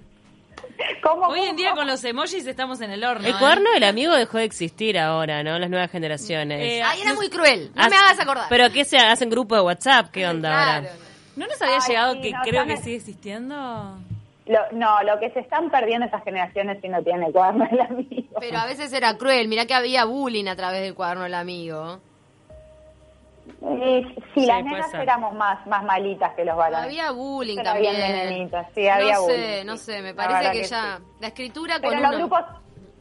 ¿Cómo, 1.02 1.28
Hoy 1.28 1.40
en 1.40 1.46
cómo? 1.48 1.58
día 1.58 1.74
con 1.74 1.88
los 1.88 2.04
emojis 2.04 2.46
estamos 2.48 2.82
en 2.82 2.92
el 2.92 3.04
horno. 3.04 3.25
El 3.28 3.34
¿eh? 3.34 3.38
cuaderno 3.40 3.72
del 3.74 3.84
amigo 3.84 4.13
dejó 4.16 4.38
de 4.40 4.46
existir 4.46 4.98
ahora, 5.00 5.44
¿no? 5.44 5.58
Las 5.60 5.70
nuevas 5.70 5.90
generaciones. 5.92 6.60
Eh, 6.62 6.82
Ay, 6.84 7.02
era 7.02 7.13
muy 7.13 7.30
cruel. 7.30 7.72
No 7.75 7.88
me 7.90 7.96
hagas 7.96 8.20
acordar. 8.20 8.48
¿Pero 8.50 8.70
qué 8.72 8.84
se 8.84 8.98
hacen 8.98 9.30
grupo 9.30 9.56
de 9.56 9.62
WhatsApp? 9.62 10.10
¿Qué 10.12 10.28
onda 10.28 10.50
Claro. 10.50 10.88
ahora? 10.88 10.98
¿No 11.36 11.48
nos 11.48 11.62
había 11.62 11.75
Ay, 11.78 11.82
llegado 11.88 12.13
sí, 12.16 12.22
que 12.22 12.32
no, 12.32 12.40
creo 12.44 12.66
que 12.66 12.78
sigue 12.78 12.96
existiendo? 12.98 13.98
Lo- 14.45 14.71
no, 14.73 15.01
lo 15.03 15.19
que 15.19 15.29
se 15.31 15.39
están 15.39 15.69
perdiendo 15.69 16.05
esas 16.05 16.23
generaciones 16.23 16.79
si 16.81 16.89
no 16.89 17.01
tienen 17.01 17.23
el 17.23 17.31
cuaderno 17.31 17.65
del 17.65 17.79
amigo. 17.81 18.39
Pero 18.39 18.57
a 18.59 18.65
veces 18.65 18.91
era 18.91 19.17
cruel. 19.17 19.47
Mirá 19.47 19.65
que 19.65 19.73
había 19.73 20.03
bullying 20.05 20.47
a 20.47 20.55
través 20.55 20.81
del 20.81 20.93
cuaderno 20.95 21.23
del 21.23 21.33
amigo. 21.35 22.00
Eh, 23.62 24.05
sí, 24.15 24.23
Sí, 24.41 24.45
las 24.45 24.63
nenas 24.63 24.89
ser. 24.91 25.01
éramos 25.01 25.33
más, 25.35 25.65
más 25.67 25.83
malitas 25.83 26.33
que 26.33 26.45
los 26.45 26.55
varones. 26.55 26.85
Había 26.85 27.12
bullying 27.12 27.57
Pero 27.57 27.69
había 27.71 27.91
también. 27.91 28.29
nenitas, 28.29 28.67
sí, 28.73 28.88
había 28.88 29.15
no 29.15 29.21
sé, 29.21 29.31
bullying, 29.33 29.65
no 29.65 29.77
sé, 29.77 30.01
me 30.01 30.13
parece 30.13 30.51
que, 30.51 30.62
que 30.62 30.67
ya 30.67 30.97
sí. 30.97 31.03
la 31.19 31.27
escritura 31.27 31.75
Pero 31.81 31.93
con 31.93 32.01
los 32.01 32.09
uno- 32.09 32.17
grupos, 32.19 32.41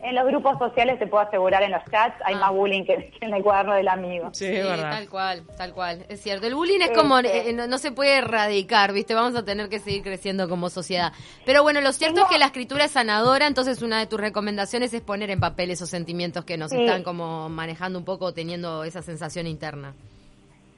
En 0.03 0.17
los 0.17 0.27
grupos 0.27 0.59
sociales 0.59 0.99
te 0.99 1.07
puedo 1.07 1.23
asegurar, 1.23 1.63
en 1.63 1.71
los 1.71 1.83
chats 1.85 2.17
hay 2.25 2.35
Ah. 2.35 2.39
más 2.41 2.51
bullying 2.51 2.85
que, 2.85 3.13
en 3.21 3.33
el 3.35 3.43
cuaderno 3.43 3.75
del 3.75 3.87
amigo. 3.87 4.31
Sí, 4.33 4.47
Sí, 4.47 4.61
tal 4.61 5.09
cual, 5.09 5.43
tal 5.57 5.73
cual. 5.73 6.05
Es 6.09 6.21
cierto. 6.21 6.47
El 6.49 6.57
bullying 6.57 6.81
es 6.81 6.91
como, 6.91 7.19
eh, 7.21 7.53
no, 7.55 7.69
no 7.69 7.79
se 7.79 7.93
puede 7.93 8.17
erradicar, 8.19 8.93
¿viste? 8.93 9.15
Vamos 9.15 9.37
a 9.37 9.45
tener 9.45 9.69
que 9.69 9.79
seguir 9.79 10.03
creciendo 10.03 10.49
como 10.49 10.71
sociedad. 10.71 11.13
Pero 11.47 11.63
bueno, 11.63 11.81
lo 11.81 11.93
cierto 11.93 12.17
Tengo- 12.17 12.27
es 12.29 12.33
que 12.33 12.39
la 12.41 12.47
escritura 12.47 12.85
es 12.87 12.91
sanadora, 12.91 13.47
entonces 13.47 13.81
una 13.81 14.01
de 14.01 14.07
tus 14.09 14.21
recomendaciones 14.21 14.93
es 14.93 15.03
poner 15.03 15.31
en 15.31 15.39
papel 15.39 15.71
esos 15.71 15.89
sentimientos 15.89 16.45
que 16.45 16.57
nos 16.59 16.71
Sí. 16.73 16.81
están 16.85 17.05
como 17.05 17.49
manejando 17.49 17.99
un 17.99 18.05
poco, 18.05 18.33
teniendo 18.35 18.83
esa 18.83 19.03
sensación 19.03 19.47
interna. 19.47 19.95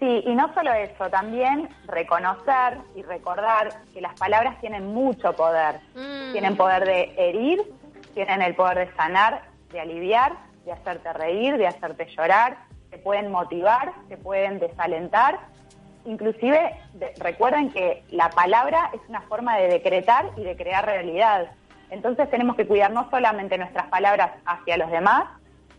Sí, 0.00 0.23
y 0.26 0.35
no 0.35 0.52
solo 0.52 0.71
eso, 0.75 1.09
también 1.09 1.69
reconocer 1.87 2.78
y 2.95 3.02
recordar 3.02 3.71
que 3.95 4.02
las 4.02 4.12
palabras 4.19 4.61
tienen 4.61 4.85
mucho 4.93 5.33
poder. 5.33 5.76
Mm. 5.95 6.33
Tienen 6.33 6.57
poder 6.57 6.85
de 6.85 7.14
herir, 7.16 7.62
tienen 8.14 8.42
el 8.42 8.54
poder 8.54 8.88
de 8.88 8.94
sanar, 8.97 9.42
de 9.71 9.80
aliviar, 9.80 10.33
de 10.64 10.73
hacerte 10.73 11.12
reír, 11.12 11.56
de 11.59 11.66
hacerte 11.66 12.06
llorar, 12.06 12.56
te 12.90 12.99
pueden 12.99 13.30
motivar, 13.30 13.92
te 14.09 14.16
pueden 14.16 14.59
desalentar. 14.59 15.38
Inclusive 16.06 16.75
de- 16.94 17.12
recuerden 17.18 17.71
que 17.71 18.04
la 18.11 18.30
palabra 18.30 18.90
es 18.92 19.00
una 19.09 19.23
forma 19.23 19.56
de 19.56 19.68
decretar 19.68 20.30
y 20.37 20.42
de 20.44 20.56
crear 20.56 20.85
realidad. 20.85 21.47
Entonces 21.90 22.30
tenemos 22.30 22.56
que 22.56 22.66
cuidar 22.66 22.90
no 22.92 23.09
solamente 23.11 23.59
nuestras 23.59 23.87
palabras 23.87 24.30
hacia 24.47 24.76
los 24.76 24.90
demás, 24.90 25.25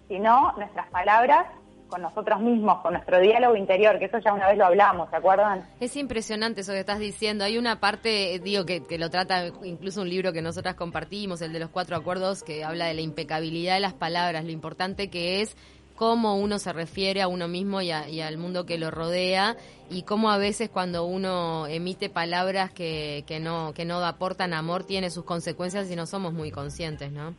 sino 0.07 0.53
nuestras 0.57 0.87
palabras 0.87 1.45
con 1.89 2.01
nosotros 2.01 2.39
mismos, 2.41 2.81
con 2.81 2.93
nuestro 2.93 3.19
diálogo 3.19 3.55
interior, 3.55 3.97
que 3.99 4.05
eso 4.05 4.17
ya 4.19 4.33
una 4.33 4.47
vez 4.47 4.57
lo 4.57 4.65
hablamos, 4.65 5.09
¿se 5.09 5.15
acuerdan? 5.15 5.65
Es 5.79 5.95
impresionante 5.95 6.61
eso 6.61 6.71
que 6.73 6.79
estás 6.79 6.99
diciendo. 6.99 7.43
Hay 7.43 7.57
una 7.57 7.79
parte, 7.79 8.39
digo, 8.43 8.65
que, 8.65 8.83
que 8.85 8.97
lo 8.97 9.09
trata 9.09 9.47
incluso 9.63 10.01
un 10.01 10.09
libro 10.09 10.33
que 10.33 10.41
nosotras 10.41 10.75
compartimos, 10.75 11.41
el 11.41 11.53
de 11.53 11.59
los 11.59 11.69
cuatro 11.69 11.95
acuerdos, 11.95 12.43
que 12.43 12.63
habla 12.63 12.85
de 12.87 12.93
la 12.95 13.01
impecabilidad 13.01 13.75
de 13.75 13.79
las 13.81 13.93
palabras, 13.93 14.43
lo 14.45 14.51
importante 14.51 15.09
que 15.09 15.41
es 15.41 15.55
cómo 15.95 16.35
uno 16.37 16.59
se 16.59 16.73
refiere 16.73 17.21
a 17.21 17.29
uno 17.29 17.47
mismo 17.47 17.81
y, 17.81 17.89
a- 17.91 18.09
y 18.09 18.19
al 18.19 18.37
mundo 18.37 18.65
que 18.65 18.77
lo 18.77 18.91
rodea 18.91 19.55
y 19.89 20.01
cómo 20.01 20.29
a 20.29 20.37
veces 20.37 20.69
cuando 20.69 21.05
uno 21.05 21.67
emite 21.67 22.09
palabras 22.09 22.69
que, 22.73 23.23
que 23.27 23.39
no 23.39 23.71
que 23.73 23.85
no 23.85 24.03
aportan 24.03 24.53
amor 24.53 24.83
tiene 24.83 25.09
sus 25.09 25.23
consecuencias 25.23 25.89
y 25.89 25.95
no 25.95 26.05
somos 26.05 26.33
muy 26.33 26.51
conscientes, 26.51 27.13
¿no? 27.13 27.33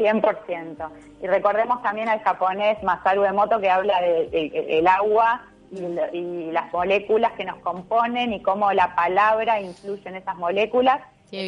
100%. 0.00 0.88
Y 1.22 1.26
recordemos 1.26 1.82
también 1.82 2.08
al 2.08 2.20
japonés 2.20 2.82
Masaru 2.82 3.24
Emoto 3.24 3.60
que 3.60 3.70
habla 3.70 4.00
del 4.00 4.30
de, 4.30 4.50
de- 4.50 4.78
el 4.78 4.86
agua 4.86 5.42
y, 5.70 6.16
y 6.16 6.50
las 6.52 6.72
moléculas 6.72 7.32
que 7.32 7.44
nos 7.44 7.58
componen 7.58 8.32
y 8.32 8.42
cómo 8.42 8.72
la 8.72 8.94
palabra 8.94 9.60
influye 9.60 10.08
en 10.08 10.16
esas 10.16 10.36
moléculas. 10.36 11.00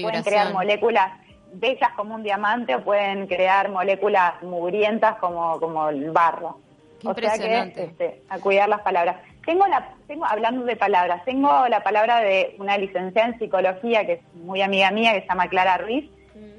Pueden 0.03 0.23
crear 0.23 0.47
moléculas 0.53 1.11
bellas 1.55 1.91
como 1.97 2.15
un 2.15 2.23
diamante 2.23 2.75
o 2.75 2.85
pueden 2.85 3.27
crear 3.27 3.69
moléculas 3.71 4.35
mugrientas 4.43 5.17
como, 5.17 5.59
como 5.59 5.89
el 5.89 6.11
barro. 6.11 6.59
Qué 7.01 7.09
o 7.09 7.15
sea 7.15 7.37
que 7.39 7.83
este, 7.85 8.23
a 8.29 8.39
cuidar 8.39 8.69
las 8.69 8.81
palabras. 8.83 9.17
Tengo 9.45 9.67
la, 9.67 9.89
tengo 10.07 10.25
hablando 10.25 10.65
de 10.65 10.77
palabras, 10.77 11.25
tengo 11.25 11.67
la 11.69 11.83
palabra 11.83 12.21
de 12.21 12.55
una 12.61 12.79
licenciada 12.79 13.29
en 13.31 13.39
psicología 13.41 14.07
que 14.07 14.13
es 14.13 14.21
muy 14.35 14.63
amiga 14.63 14.93
mía 14.93 15.13
que 15.15 15.23
se 15.23 15.27
llama 15.27 15.49
Clara 15.49 15.79
Ruiz, 15.79 16.09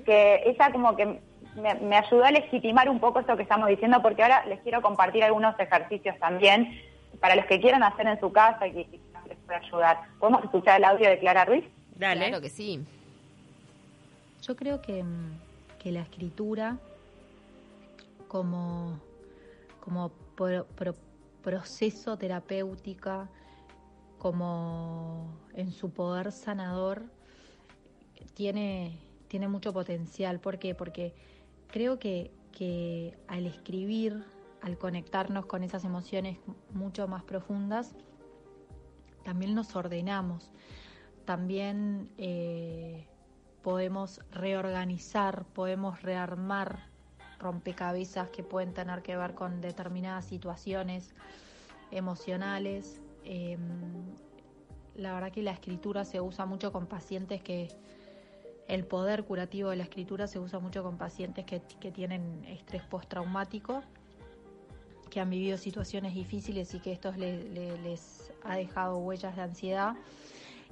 que 0.05 0.43
ella 0.45 0.69
como 0.73 0.93
que 0.97 1.21
me, 1.55 1.75
me 1.75 1.95
ayudó 1.97 2.23
a 2.25 2.31
legitimar 2.31 2.89
un 2.89 2.99
poco 2.99 3.19
esto 3.19 3.35
que 3.37 3.43
estamos 3.43 3.67
diciendo, 3.69 4.01
porque 4.01 4.23
ahora 4.23 4.45
les 4.45 4.59
quiero 4.61 4.81
compartir 4.81 5.23
algunos 5.23 5.57
ejercicios 5.59 6.17
también 6.19 6.79
para 7.19 7.35
los 7.35 7.45
que 7.45 7.59
quieran 7.61 7.83
hacer 7.83 8.07
en 8.07 8.19
su 8.19 8.31
casa 8.31 8.67
y 8.67 8.73
que 8.73 8.85
quizás 8.85 9.27
les 9.27 9.37
pueda 9.39 9.59
ayudar. 9.59 9.99
¿Podemos 10.19 10.43
escuchar 10.43 10.77
el 10.77 10.83
audio 10.85 11.09
de 11.09 11.19
Clara 11.19 11.45
Ruiz? 11.45 11.63
Dale. 11.95 12.27
Claro 12.27 12.41
que 12.41 12.49
sí. 12.49 12.83
Yo 14.41 14.55
creo 14.55 14.81
que, 14.81 15.03
mm, 15.03 15.39
que 15.81 15.91
la 15.91 16.01
escritura 16.01 16.77
como, 18.27 18.99
como 19.79 20.09
pro- 20.35 20.65
pro- 20.75 20.95
proceso 21.43 22.17
terapéutica, 22.17 23.27
como 24.17 25.27
en 25.53 25.71
su 25.71 25.91
poder 25.91 26.31
sanador, 26.31 27.03
tiene, 28.33 28.97
tiene 29.27 29.47
mucho 29.47 29.73
potencial. 29.73 30.39
¿Por 30.39 30.57
qué? 30.57 30.73
Porque 30.73 31.13
creo 31.73 31.97
que, 31.97 32.31
que 32.51 33.17
al 33.27 33.47
escribir, 33.47 34.23
al 34.61 34.77
conectarnos 34.77 35.47
con 35.47 35.63
esas 35.63 35.83
emociones 35.83 36.37
mucho 36.71 37.07
más 37.07 37.23
profundas, 37.23 37.95
también 39.23 39.55
nos 39.55 39.75
ordenamos. 39.75 40.51
También 41.25 42.11
eh, 42.19 43.07
podemos 43.63 44.21
reorganizar, 44.29 45.45
podemos 45.45 46.03
rearmar 46.03 46.91
rompecabezas 47.39 48.29
que 48.29 48.43
pueden 48.43 48.75
tener 48.75 49.01
que 49.01 49.17
ver 49.17 49.33
con 49.33 49.59
determinadas 49.59 50.25
situaciones 50.25 51.15
emocionales. 51.89 53.01
Eh, 53.23 53.57
la 54.93 55.15
verdad 55.15 55.31
que 55.31 55.41
la 55.41 55.51
escritura 55.51 56.05
se 56.05 56.21
usa 56.21 56.45
mucho 56.45 56.71
con 56.71 56.85
pacientes 56.85 57.41
que 57.41 57.69
el 58.67 58.85
poder 58.85 59.23
curativo 59.25 59.69
de 59.69 59.75
la 59.77 59.83
escritura 59.83 60.27
se 60.27 60.39
usa 60.39 60.59
mucho 60.59 60.83
con 60.83 60.97
pacientes 60.97 61.45
que, 61.45 61.61
que 61.79 61.91
tienen 61.91 62.43
estrés 62.45 62.83
postraumático, 62.83 63.83
que 65.09 65.19
han 65.19 65.29
vivido 65.29 65.57
situaciones 65.57 66.13
difíciles 66.15 66.73
y 66.73 66.79
que 66.79 66.91
esto 66.91 67.11
le- 67.11 67.43
le- 67.49 67.77
les 67.81 68.31
ha 68.43 68.55
dejado 68.55 68.97
huellas 68.97 69.35
de 69.35 69.41
ansiedad 69.43 69.95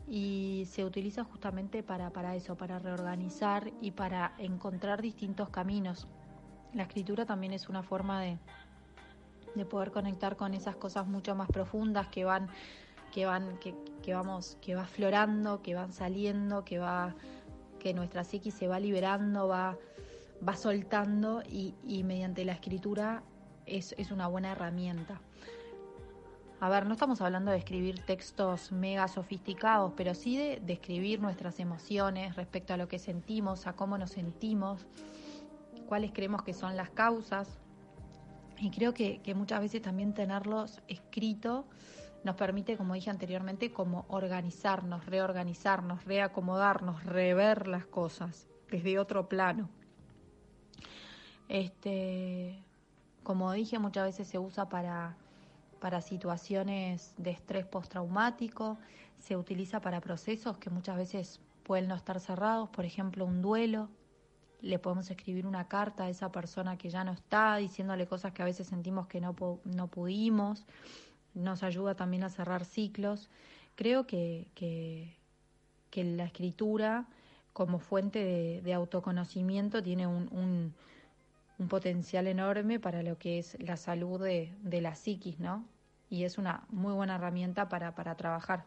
y 0.08 0.66
se 0.70 0.84
utiliza 0.84 1.24
justamente 1.24 1.84
para, 1.84 2.10
para 2.10 2.36
eso, 2.36 2.56
para 2.56 2.80
reorganizar 2.80 3.72
y 3.82 3.92
para 3.92 4.34
encontrar 4.40 5.02
distintos 5.02 5.50
caminos. 5.50 6.08
La 6.74 6.84
escritura 6.84 7.26
también 7.26 7.54
es 7.54 7.70
una 7.70 7.84
forma 7.84 8.22
de, 8.22 8.38
de 9.54 9.66
poder 9.66 9.92
conectar 9.92 10.38
con 10.38 10.54
esas 10.54 10.76
cosas 10.76 11.06
mucho 11.06 11.36
más 11.36 11.48
profundas 11.50 12.08
que 12.08 12.24
van, 12.26 12.48
que 13.14 13.26
van, 13.26 13.58
que, 13.60 13.76
que 14.02 14.14
vamos, 14.14 14.58
que 14.62 14.74
va 14.74 14.86
florando, 14.86 15.62
que 15.62 15.76
van 15.76 15.94
saliendo, 15.94 16.66
que 16.66 16.80
va, 16.80 17.14
que 17.82 17.94
nuestra 17.96 18.24
psiquis 18.24 18.54
se 18.54 18.68
va 18.68 18.80
liberando, 18.80 19.48
va, 19.48 19.76
va 20.48 20.56
soltando 20.56 21.42
y, 21.50 22.04
mediante 22.04 22.46
la 22.46 22.54
escritura 22.54 23.24
es, 23.66 23.96
es 23.98 24.12
una 24.12 24.28
buena 24.28 24.52
herramienta. 24.52 25.20
A 26.60 26.70
ver, 26.70 26.86
no 26.86 26.94
estamos 26.94 27.22
hablando 27.22 27.50
de 27.50 27.58
escribir 27.58 28.00
textos 28.06 28.72
mega 28.72 29.08
sofisticados, 29.08 29.94
pero 29.98 30.14
sí 30.14 30.38
de, 30.38 30.62
de 30.64 30.74
escribir 30.74 31.20
nuestras 31.20 31.60
emociones 31.60 32.36
respecto 32.36 32.76
a 32.76 32.78
lo 32.78 32.88
que 32.88 33.00
sentimos, 33.00 33.66
a 33.66 33.74
cómo 33.74 33.98
nos 33.98 34.12
sentimos, 34.12 34.86
cuáles 35.88 36.12
creemos 36.12 36.44
que 36.44 36.54
son 36.54 36.78
las 36.78 36.92
causas. 36.92 37.58
Y 38.60 38.70
creo 38.70 38.94
que, 38.94 39.22
que 39.24 39.34
muchas 39.34 39.60
veces 39.60 39.82
también 39.82 40.14
tenerlos 40.14 40.82
escrito 40.88 41.66
nos 42.24 42.36
permite, 42.36 42.78
como 42.78 42.94
dije 42.94 43.10
anteriormente, 43.10 43.72
como 43.72 44.06
organizarnos, 44.10 45.06
reorganizarnos, 45.06 46.06
reacomodarnos, 46.06 47.04
rever 47.04 47.68
las 47.68 47.86
cosas 47.86 48.48
desde 48.70 49.00
otro 49.00 49.28
plano. 49.28 49.70
Este, 51.48 52.64
como 53.24 53.52
dije, 53.52 53.80
muchas 53.80 54.06
veces 54.06 54.28
se 54.28 54.40
usa 54.40 54.70
para, 54.70 55.18
para 55.80 56.02
situaciones 56.02 57.14
de 57.18 57.32
estrés 57.32 57.66
postraumático, 57.66 58.78
se 59.20 59.36
utiliza 59.36 59.82
para 59.82 60.00
procesos 60.00 60.58
que 60.58 60.70
muchas 60.70 60.98
veces 60.98 61.42
pueden 61.64 61.88
no 61.88 61.96
estar 61.96 62.20
cerrados, 62.20 62.70
por 62.70 62.86
ejemplo, 62.86 63.26
un 63.26 63.42
duelo. 63.42 63.90
Le 64.62 64.78
podemos 64.78 65.10
escribir 65.10 65.48
una 65.48 65.68
carta 65.68 66.06
a 66.06 66.10
esa 66.10 66.32
persona 66.32 66.78
que 66.78 66.90
ya 66.90 67.04
no 67.04 67.12
está, 67.12 67.56
diciéndole 67.58 68.08
cosas 68.08 68.32
que 68.32 68.44
a 68.44 68.46
veces 68.46 68.68
sentimos 68.68 69.08
que 69.08 69.20
no, 69.20 69.36
no 69.64 69.88
pudimos. 69.88 70.66
Nos 71.34 71.64
ayuda 71.64 71.96
también 71.96 72.24
a 72.24 72.30
cerrar 72.30 72.66
ciclos. 72.66 73.30
Creo 73.76 74.06
que, 74.06 74.48
que, 74.56 75.16
que 75.90 76.04
la 76.04 76.26
escritura 76.26 77.06
como 77.54 77.80
fuente 77.80 78.20
de, 78.24 78.62
de 78.62 78.74
autoconocimiento 78.74 79.82
tiene 79.84 80.08
un, 80.08 80.30
un, 80.32 80.74
un 81.60 81.68
potencial 81.68 82.28
enorme 82.28 82.80
para 82.80 83.04
lo 83.04 83.18
que 83.18 83.40
es 83.40 83.58
la 83.60 83.78
salud 83.78 84.22
de, 84.24 84.54
de 84.62 84.82
la 84.82 84.96
psiquis, 84.96 85.40
¿no? 85.40 85.66
Y 86.10 86.24
es 86.26 86.38
una 86.38 86.64
muy 86.70 86.94
buena 86.94 87.16
herramienta 87.16 87.70
para, 87.70 87.96
para 87.96 88.16
trabajar. 88.16 88.66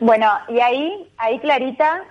Bueno, 0.00 0.26
y 0.48 0.60
ahí, 0.60 1.12
ahí 1.18 1.38
Clarita, 1.40 2.04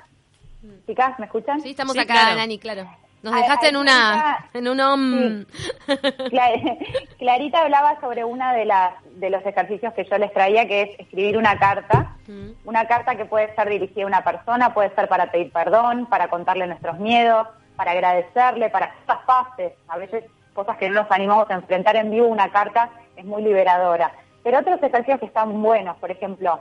chicas, 0.86 1.18
¿me 1.18 1.25
escuchan? 1.25 1.60
Sí, 1.62 1.72
estamos 1.72 1.94
Sí, 1.94 2.00
acá, 2.00 2.13
claro. 2.13 2.36
Nani, 2.36 2.60
claro. 2.60 2.88
Nos 3.21 3.35
dejaste 3.35 3.67
en 3.67 3.75
una, 3.75 4.49
en 4.53 4.67
un 4.67 4.79
om. 4.79 5.45
Clarita 7.19 7.61
hablaba 7.61 7.99
sobre 7.99 8.23
una 8.23 8.53
de 8.53 8.65
las 8.65 8.93
de 9.15 9.29
los 9.29 9.45
ejercicios 9.45 9.93
que 9.93 10.05
yo 10.05 10.17
les 10.17 10.31
traía, 10.31 10.67
que 10.67 10.83
es 10.83 10.99
escribir 10.99 11.38
una 11.38 11.59
carta. 11.59 12.15
Mm. 12.27 12.51
Una 12.63 12.88
carta 12.88 13.15
que 13.15 13.25
puede 13.25 13.53
ser 13.55 13.69
dirigida 13.69 14.03
a 14.03 14.07
una 14.07 14.23
persona, 14.23 14.73
puede 14.73 14.95
ser 14.95 15.09
para 15.09 15.31
pedir 15.31 15.51
perdón, 15.51 16.05
para 16.05 16.29
contarle 16.29 16.65
nuestros 16.67 16.97
miedos, 16.99 17.47
para 17.75 17.91
agradecerle, 17.91 18.69
para 18.69 18.93
cosas 18.93 19.23
pases. 19.25 19.73
A 19.89 19.97
veces 19.97 20.23
cosas 20.53 20.77
que 20.77 20.89
no 20.89 21.01
nos 21.01 21.11
animamos 21.11 21.49
a 21.49 21.55
enfrentar 21.55 21.97
en 21.97 22.11
vivo, 22.11 22.27
una 22.27 22.51
carta 22.51 22.89
es 23.17 23.25
muy 23.25 23.43
liberadora. 23.43 24.13
Pero 24.43 24.59
otros 24.59 24.81
ejercicios 24.81 25.19
que 25.19 25.25
están 25.25 25.61
buenos, 25.61 25.97
por 25.97 26.09
ejemplo, 26.11 26.59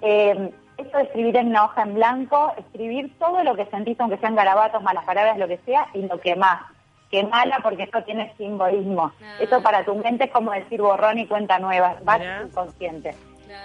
eh, 0.00 0.50
esto 0.78 0.96
de 0.98 1.04
escribir 1.04 1.36
en 1.36 1.48
una 1.48 1.64
hoja 1.64 1.82
en 1.82 1.94
blanco, 1.94 2.52
escribir 2.56 3.12
todo 3.18 3.42
lo 3.44 3.54
que 3.56 3.66
sentís, 3.66 3.98
aunque 4.00 4.18
sean 4.18 4.34
garabatos, 4.36 4.82
malas 4.82 5.04
palabras, 5.04 5.36
lo 5.38 5.48
que 5.48 5.58
sea, 5.66 5.88
y 5.94 6.02
lo 6.02 6.18
que 6.20 6.36
más. 6.36 6.62
Que 7.10 7.22
mala 7.24 7.58
porque 7.62 7.84
esto 7.84 8.02
tiene 8.04 8.32
simbolismo. 8.36 9.12
Ah. 9.22 9.36
Eso 9.40 9.62
para 9.62 9.84
tu 9.84 9.94
mente 9.96 10.24
es 10.24 10.30
como 10.30 10.52
decir 10.52 10.80
borrón 10.80 11.18
y 11.18 11.26
cuenta 11.26 11.58
nueva, 11.58 11.96
va 12.06 12.14
a 12.14 12.18
Mirá. 12.18 12.40
tu 12.42 12.46
inconsciente. 12.48 13.14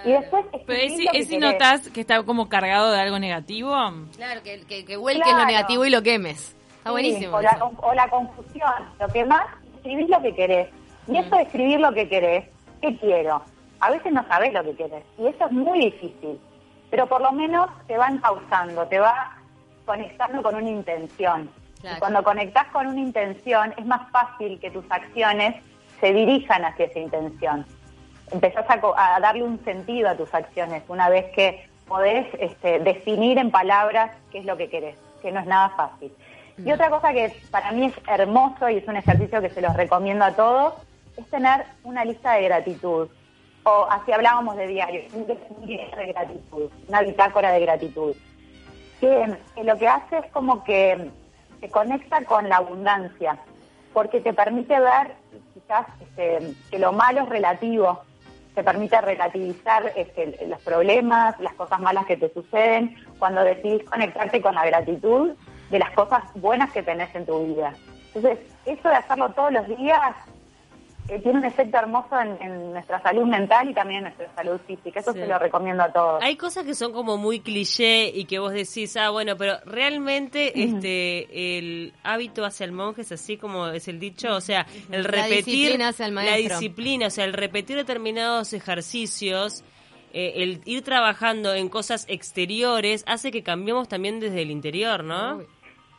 Y 0.04 0.12
después 0.12 0.44
Pero 0.50 0.80
escribir 0.80 0.92
es, 1.00 1.04
lo 1.06 1.12
que 1.12 1.18
es 1.18 1.28
si 1.28 1.38
notas 1.38 1.88
que 1.90 2.00
está 2.00 2.22
como 2.22 2.48
cargado 2.48 2.90
de 2.90 3.00
algo 3.00 3.18
negativo. 3.18 3.70
Claro, 4.16 4.42
que, 4.42 4.64
que, 4.66 4.84
que 4.84 4.96
vuelques 4.96 5.24
Claro. 5.24 5.40
lo 5.40 5.46
negativo 5.46 5.84
y 5.84 5.90
lo 5.90 6.02
quemes. 6.02 6.56
Está 6.78 6.88
Sí, 6.88 6.90
buenísimo. 6.92 7.36
O 7.36 7.42
la, 7.42 8.06
o 8.06 8.10
confusión. 8.10 8.72
Lo 8.98 9.08
que 9.08 9.24
más, 9.26 9.44
escribís 9.76 10.08
lo 10.08 10.20
que 10.22 10.34
querés. 10.34 10.68
Mm. 11.06 11.14
Y 11.14 11.18
eso 11.18 11.36
de 11.36 11.42
escribir 11.42 11.80
lo 11.80 11.92
que 11.92 12.08
querés, 12.08 12.44
¿qué 12.80 12.96
quiero? 12.96 13.42
A 13.80 13.90
veces 13.90 14.10
no 14.12 14.26
sabés 14.26 14.52
lo 14.54 14.62
que 14.64 14.74
querés. 14.74 15.04
Y 15.18 15.26
eso 15.26 15.44
es 15.44 15.52
muy 15.52 15.78
difícil. 15.80 16.40
Pero 16.94 17.08
por 17.08 17.22
lo 17.22 17.32
menos 17.32 17.68
te 17.88 17.98
va 17.98 18.06
encauzando, 18.06 18.86
te 18.86 19.00
va 19.00 19.36
conectando 19.84 20.44
con 20.44 20.54
una 20.54 20.70
intención. 20.70 21.50
Claro. 21.80 21.96
Y 21.96 21.98
cuando 21.98 22.22
conectás 22.22 22.68
con 22.68 22.86
una 22.86 23.00
intención, 23.00 23.74
es 23.76 23.84
más 23.84 24.08
fácil 24.12 24.60
que 24.60 24.70
tus 24.70 24.84
acciones 24.88 25.56
se 25.98 26.12
dirijan 26.12 26.64
hacia 26.64 26.84
esa 26.86 27.00
intención. 27.00 27.66
Empezás 28.30 28.64
a, 28.68 29.18
darle 29.18 29.42
un 29.42 29.58
sentido 29.64 30.08
a 30.08 30.14
tus 30.14 30.32
acciones 30.32 30.84
una 30.86 31.08
vez 31.08 31.32
que 31.34 31.68
podés 31.88 32.28
este, 32.38 32.78
definir 32.78 33.38
en 33.38 33.50
palabras 33.50 34.12
qué 34.30 34.38
es 34.38 34.44
lo 34.44 34.56
que 34.56 34.70
querés, 34.70 34.96
que 35.20 35.32
no 35.32 35.40
es 35.40 35.46
nada 35.46 35.70
fácil. 35.70 36.12
Y 36.64 36.70
otra 36.70 36.90
cosa 36.90 37.12
que 37.12 37.32
para 37.50 37.72
mí 37.72 37.86
es 37.86 37.94
hermoso 38.06 38.68
y 38.68 38.76
es 38.76 38.86
un 38.86 38.94
ejercicio 38.94 39.40
que 39.40 39.50
se 39.50 39.62
los 39.62 39.74
recomiendo 39.74 40.26
a 40.26 40.36
todos, 40.36 40.74
es 41.16 41.26
tener 41.26 41.64
una 41.82 42.04
lista 42.04 42.34
de 42.34 42.44
gratitud. 42.44 43.08
O 43.64 43.86
así 43.90 44.12
hablábamos 44.12 44.56
de 44.56 44.66
diario, 44.66 45.02
un 45.14 45.26
diario 45.66 45.96
de 45.96 46.06
gratitud, 46.12 46.70
una 46.88 47.00
bitácora 47.02 47.52
de 47.52 47.60
gratitud. 47.60 48.14
Que, 49.00 49.36
que 49.54 49.64
lo 49.64 49.78
que 49.78 49.88
hace 49.88 50.18
es 50.18 50.26
como 50.32 50.62
que 50.64 51.10
se 51.60 51.68
conecta 51.70 52.22
con 52.24 52.48
la 52.48 52.56
abundancia, 52.56 53.38
porque 53.94 54.20
te 54.20 54.34
permite 54.34 54.78
ver 54.78 55.14
quizás 55.54 55.86
este, 56.00 56.54
que 56.70 56.78
lo 56.78 56.92
malo 56.92 57.22
es 57.22 57.28
relativo, 57.28 58.02
te 58.54 58.62
permite 58.62 59.00
relativizar 59.00 59.92
este, 59.96 60.46
los 60.46 60.60
problemas, 60.60 61.38
las 61.40 61.54
cosas 61.54 61.80
malas 61.80 62.06
que 62.06 62.16
te 62.16 62.32
suceden, 62.32 62.96
cuando 63.18 63.42
decidís 63.42 63.84
conectarte 63.84 64.40
con 64.42 64.54
la 64.54 64.66
gratitud 64.66 65.32
de 65.70 65.78
las 65.78 65.90
cosas 65.92 66.22
buenas 66.34 66.70
que 66.72 66.82
tenés 66.82 67.14
en 67.14 67.26
tu 67.26 67.46
vida. 67.46 67.72
Entonces, 68.14 68.38
eso 68.64 68.88
de 68.88 68.94
hacerlo 68.94 69.30
todos 69.30 69.52
los 69.52 69.66
días 69.66 70.14
eh, 71.08 71.18
tiene 71.20 71.38
un 71.38 71.44
efecto 71.44 71.76
hermoso 71.78 72.18
en, 72.18 72.40
en 72.40 72.72
nuestra 72.72 73.00
salud 73.02 73.24
mental 73.26 73.68
y 73.68 73.74
también 73.74 73.98
en 73.98 74.04
nuestra 74.04 74.34
salud 74.34 74.58
física. 74.66 75.00
Eso 75.00 75.12
Sí. 75.12 75.18
se 75.20 75.26
lo 75.26 75.38
recomiendo 75.38 75.82
a 75.82 75.92
todos. 75.92 76.22
Hay 76.22 76.36
cosas 76.36 76.64
que 76.64 76.74
son 76.74 76.92
como 76.92 77.16
muy 77.18 77.40
cliché 77.40 78.08
y 78.08 78.24
que 78.24 78.38
vos 78.38 78.52
decís, 78.52 78.96
ah, 78.96 79.10
bueno, 79.10 79.36
pero 79.36 79.58
realmente 79.66 80.58
este 80.62 81.58
el 81.58 81.92
hábito 82.02 82.44
hacia 82.44 82.64
el 82.64 82.72
monje 82.72 83.02
es 83.02 83.12
así 83.12 83.36
como 83.36 83.66
es 83.68 83.86
el 83.88 84.00
dicho, 84.00 84.34
o 84.34 84.40
sea, 84.40 84.66
el 84.90 85.02
La 85.02 85.08
repetir 85.08 85.44
disciplina 85.44 85.88
hacia 85.88 86.06
el 86.06 86.14
la 86.14 86.20
maestro. 86.22 86.58
disciplina, 86.58 87.06
o 87.06 87.10
sea, 87.10 87.24
el 87.24 87.32
repetir 87.34 87.76
determinados 87.76 88.52
ejercicios, 88.54 89.62
eh, 90.12 90.32
el 90.42 90.60
ir 90.64 90.82
trabajando 90.82 91.54
en 91.54 91.68
cosas 91.68 92.06
exteriores 92.08 93.04
hace 93.06 93.30
que 93.30 93.42
cambiemos 93.42 93.88
también 93.88 94.20
desde 94.20 94.42
el 94.42 94.50
interior, 94.50 95.02
¿no? 95.04 95.36
Uy. 95.38 95.46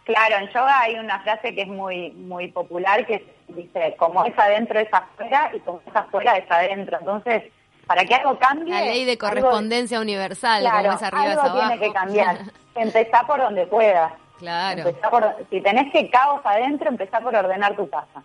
Claro, 0.05 0.38
en 0.38 0.47
yoga 0.50 0.79
hay 0.81 0.95
una 1.00 1.19
frase 1.21 1.53
que 1.53 1.63
es 1.63 1.67
muy 1.67 2.12
muy 2.12 2.47
popular 2.50 3.05
que 3.05 3.25
dice, 3.50 3.95
como 3.97 4.24
es 4.25 4.38
adentro 4.38 4.79
es 4.79 4.88
afuera 4.93 5.51
y 5.53 5.59
como 5.62 5.81
es 5.85 5.95
afuera 5.95 6.38
es 6.38 6.50
adentro. 6.50 6.97
Entonces, 7.00 7.43
para 7.88 8.05
que 8.05 8.15
algo 8.15 8.38
cambie... 8.39 8.74
La 8.74 8.81
ley 8.81 9.03
de 9.05 9.13
algo- 9.13 9.27
correspondencia 9.27 10.00
universal, 10.00 10.62
claro, 10.62 10.83
como 10.83 10.93
es 10.97 11.03
arriba 11.03 11.24
es 11.25 11.38
algo 11.38 11.41
abajo. 11.59 11.67
tiene 11.69 11.79
que 11.88 11.93
cambiar. 11.93 12.38
Empezá 12.75 13.24
por 13.25 13.39
donde 13.39 13.65
puedas. 13.67 14.13
Claro. 14.38 14.83
Por- 15.09 15.35
si 15.50 15.62
tenés 15.62 15.91
que 15.91 16.09
caos 16.09 16.41
adentro, 16.43 16.89
empezá 16.89 17.19
por 17.21 17.35
ordenar 17.35 17.75
tu 17.75 17.89
casa. 17.89 18.21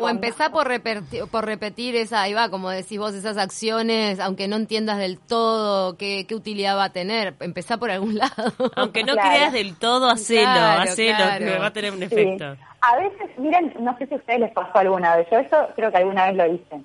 O 0.00 0.08
empezá 0.08 0.50
por 0.50 0.66
repetir, 0.68 1.24
por 1.30 1.44
repetir 1.44 1.94
esa, 1.96 2.22
ahí 2.22 2.34
va, 2.34 2.48
como 2.50 2.70
decís 2.70 2.98
vos, 2.98 3.14
esas 3.14 3.36
acciones, 3.38 4.18
aunque 4.20 4.48
no 4.48 4.56
entiendas 4.56 4.98
del 4.98 5.18
todo 5.18 5.96
qué, 5.96 6.26
qué 6.28 6.34
utilidad 6.34 6.76
va 6.76 6.84
a 6.84 6.90
tener. 6.92 7.34
Empezá 7.40 7.76
por 7.78 7.90
algún 7.90 8.14
lado. 8.18 8.52
Aunque 8.76 9.04
no 9.04 9.12
Claro. 9.14 9.30
creas 9.30 9.52
del 9.52 9.76
todo, 9.78 10.10
hacelo, 10.10 10.42
Claro, 10.42 10.82
hacelo, 10.82 11.16
claro. 11.16 11.44
que 11.44 11.58
va 11.58 11.66
a 11.66 11.72
tener 11.72 11.92
un 11.92 11.98
Sí. 11.98 12.04
efecto. 12.04 12.56
A 12.82 12.96
veces, 12.98 13.30
miren, 13.38 13.74
no 13.80 13.96
sé 13.98 14.06
si 14.06 14.14
a 14.14 14.16
ustedes 14.18 14.40
les 14.40 14.52
pasó 14.52 14.78
alguna 14.78 15.16
vez, 15.16 15.26
yo 15.30 15.38
eso 15.38 15.56
creo 15.74 15.90
que 15.90 15.96
alguna 15.96 16.26
vez 16.26 16.36
lo 16.36 16.46
hice. 16.46 16.80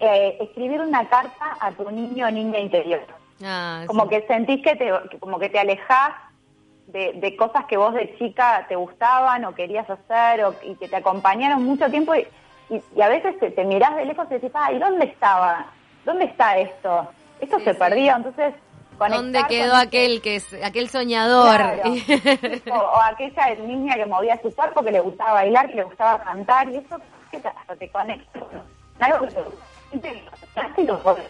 Eh, 0.00 0.38
escribir 0.40 0.80
una 0.80 1.08
carta 1.08 1.56
a 1.60 1.70
tu 1.72 1.88
niño 1.90 2.26
o 2.26 2.30
niña 2.30 2.58
interior. 2.58 3.00
Ah, 3.44 3.84
como 3.86 4.04
sí. 4.04 4.08
que 4.10 4.26
sentís 4.26 4.62
que 4.64 4.74
te, 4.74 4.90
como 5.20 5.38
que 5.38 5.48
te 5.48 5.60
alejás 5.60 6.10
de, 6.88 7.12
de 7.14 7.36
cosas 7.36 7.64
que 7.66 7.76
vos 7.76 7.94
de 7.94 8.16
chica 8.18 8.64
te 8.68 8.74
gustaban 8.76 9.44
o 9.44 9.54
querías 9.54 9.88
hacer 9.88 10.44
o, 10.44 10.54
y 10.62 10.74
que 10.76 10.88
te 10.88 10.96
acompañaron 10.96 11.62
mucho 11.64 11.88
tiempo 11.90 12.14
y, 12.14 12.26
y, 12.70 12.82
y 12.96 13.02
a 13.02 13.08
veces 13.08 13.38
te, 13.38 13.50
te 13.50 13.64
mirás 13.64 13.94
de 13.96 14.06
lejos 14.06 14.26
y 14.30 14.34
decís, 14.34 14.50
ay, 14.54 14.78
¿dónde 14.78 15.06
estaba? 15.06 15.66
¿Dónde 16.04 16.24
está 16.24 16.56
esto? 16.58 17.08
Esto 17.40 17.58
Sí, 17.58 17.64
se 17.64 17.72
sí. 17.74 17.78
perdió, 17.78 18.16
entonces... 18.16 18.54
¿Dónde 18.98 19.44
quedó 19.48 19.76
aquel 19.76 20.20
que 20.20 20.36
es, 20.36 20.52
aquel 20.64 20.88
soñador? 20.88 21.54
Claro. 21.56 21.82
o, 22.72 22.74
o 22.74 23.00
aquella 23.02 23.54
niña 23.64 23.94
que 23.94 24.06
movía 24.06 24.40
su 24.42 24.52
cuerpo, 24.52 24.82
que 24.82 24.90
le 24.90 24.98
gustaba 25.00 25.34
bailar, 25.34 25.68
que 25.68 25.76
le 25.76 25.84
gustaba 25.84 26.18
cantar, 26.24 26.68
y 26.68 26.78
eso 26.78 26.96
¿qué 27.30 27.38
te, 27.38 27.48
te 27.78 27.88
conecta. 27.90 28.40
Algo 28.98 29.26
que 29.28 29.98
te- 29.98 30.24
y 30.82 30.86
podés- 30.86 31.28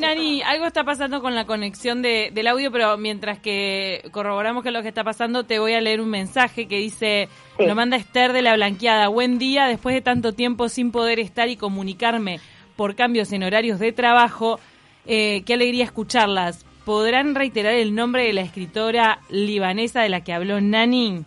Nani, 0.00 0.42
algo 0.42 0.66
está 0.66 0.84
pasando 0.84 1.20
con 1.20 1.34
la 1.34 1.44
conexión 1.44 2.02
de, 2.02 2.30
del 2.32 2.46
audio, 2.48 2.70
pero 2.72 2.96
mientras 2.96 3.38
que 3.38 4.02
corroboramos 4.10 4.62
que 4.62 4.70
es 4.70 4.72
lo 4.74 4.82
que 4.82 4.88
está 4.88 5.04
pasando, 5.04 5.44
te 5.44 5.58
voy 5.58 5.74
a 5.74 5.80
leer 5.80 6.00
un 6.00 6.10
mensaje 6.10 6.66
que 6.68 6.78
dice, 6.78 7.28
Sí. 7.58 7.66
lo 7.66 7.74
manda 7.74 7.96
Esther 7.96 8.32
de 8.32 8.42
la 8.42 8.54
Blanqueada. 8.54 9.08
Buen 9.08 9.38
día, 9.38 9.66
después 9.66 9.94
de 9.94 10.00
tanto 10.00 10.32
tiempo 10.32 10.68
sin 10.68 10.90
poder 10.92 11.20
estar 11.20 11.48
y 11.48 11.56
comunicarme 11.56 12.40
por 12.76 12.94
cambios 12.96 13.32
en 13.32 13.42
horarios 13.42 13.78
de 13.78 13.92
trabajo, 13.92 14.58
eh, 15.06 15.42
qué 15.44 15.54
alegría 15.54 15.84
escucharlas. 15.84 16.64
¿Podrán 16.84 17.34
reiterar 17.34 17.74
el 17.74 17.94
nombre 17.94 18.24
de 18.24 18.32
la 18.32 18.40
escritora 18.40 19.20
libanesa 19.28 20.00
de 20.00 20.08
la 20.08 20.22
que 20.22 20.32
habló 20.32 20.60
Nani? 20.60 21.24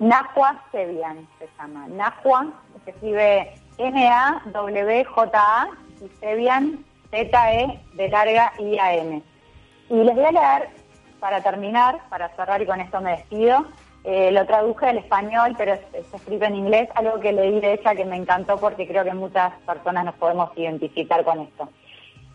Nahua 0.00 0.60
Sebian 0.72 1.28
se 1.38 1.48
llama. 1.58 1.86
Nahua 1.88 2.46
se 2.84 2.90
escribe 2.90 3.52
N-A-W-J-A 3.78 5.66
y 6.04 6.08
Sebian 6.20 6.84
Z-E 7.12 7.78
de 7.92 8.08
larga 8.08 8.52
I-A-N. 8.58 9.22
Y 9.90 9.94
les 9.94 10.14
voy 10.14 10.24
a 10.24 10.32
leer, 10.32 10.70
para 11.20 11.42
terminar, 11.42 12.00
para 12.08 12.30
cerrar 12.30 12.62
y 12.62 12.66
con 12.66 12.80
esto 12.80 13.00
me 13.00 13.12
despido, 13.12 13.66
eh, 14.04 14.32
lo 14.32 14.44
traduje 14.46 14.86
al 14.86 14.98
español, 14.98 15.54
pero 15.56 15.76
se, 15.92 16.02
se 16.02 16.16
escribe 16.16 16.46
en 16.46 16.56
inglés, 16.56 16.88
algo 16.94 17.20
que 17.20 17.32
leí 17.32 17.60
de 17.60 17.74
ella 17.74 17.94
que 17.94 18.06
me 18.06 18.16
encantó 18.16 18.56
porque 18.56 18.88
creo 18.88 19.04
que 19.04 19.14
muchas 19.14 19.52
personas 19.60 20.06
nos 20.06 20.14
podemos 20.14 20.50
identificar 20.56 21.22
con 21.22 21.40
esto. 21.40 21.68